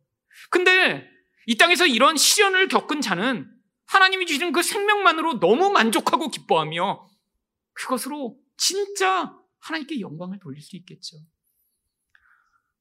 근데 0.50 1.08
이 1.48 1.58
땅에서 1.58 1.88
이런 1.88 2.18
시련을 2.18 2.68
겪은 2.68 3.02
자는 3.02 3.50
하나님이 3.88 4.26
주신 4.26 4.52
그 4.52 4.62
생명만으로 4.62 5.40
너무 5.40 5.70
만족하고 5.72 6.30
기뻐하며 6.30 7.08
그것으로 7.74 8.38
진짜 8.58 9.36
하나님께 9.60 10.00
영광을 10.00 10.40
돌릴 10.40 10.62
수 10.62 10.76
있겠죠. 10.78 11.18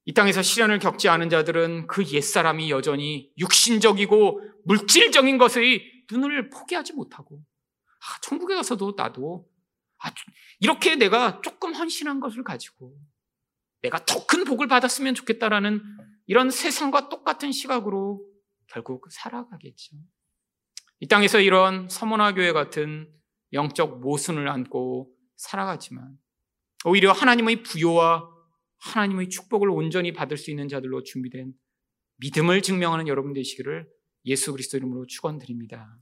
이 0.05 0.13
땅에서 0.13 0.41
시련을 0.41 0.79
겪지 0.79 1.09
않은 1.09 1.29
자들은 1.29 1.87
그 1.87 2.05
옛사람이 2.05 2.71
여전히 2.71 3.31
육신적이고 3.37 4.41
물질적인 4.65 5.37
것의 5.37 6.05
눈을 6.09 6.49
포기하지 6.49 6.93
못하고 6.93 7.41
아, 7.99 8.21
천국에 8.21 8.55
가서도 8.55 8.93
나도 8.95 9.49
아, 9.99 10.11
이렇게 10.59 10.95
내가 10.95 11.41
조금 11.41 11.73
헌신한 11.73 12.19
것을 12.19 12.43
가지고 12.43 12.97
내가 13.81 14.03
더 14.05 14.25
큰 14.27 14.43
복을 14.43 14.67
받았으면 14.67 15.15
좋겠다라는 15.15 15.81
이런 16.27 16.51
세상과 16.51 17.09
똑같은 17.09 17.51
시각으로 17.51 18.23
결국 18.67 19.07
살아가겠죠. 19.09 19.95
이 20.99 21.07
땅에서 21.07 21.39
이런 21.39 21.87
서문화 21.89 22.33
교회 22.33 22.51
같은 22.51 23.11
영적 23.53 23.99
모순을 23.99 24.47
안고 24.47 25.13
살아가지만 25.35 26.17
오히려 26.85 27.11
하나님의 27.11 27.63
부요와 27.63 28.29
하나님의 28.79 29.29
축복을 29.29 29.69
온전히 29.69 30.13
받을 30.13 30.37
수 30.37 30.51
있는 30.51 30.67
자들로 30.67 31.03
준비된 31.03 31.53
믿음을 32.17 32.61
증명하는 32.61 33.07
여러분 33.07 33.33
되시기를 33.33 33.87
예수 34.25 34.51
그리스도 34.51 34.77
이름으로 34.77 35.05
축원드립니다. 35.05 35.97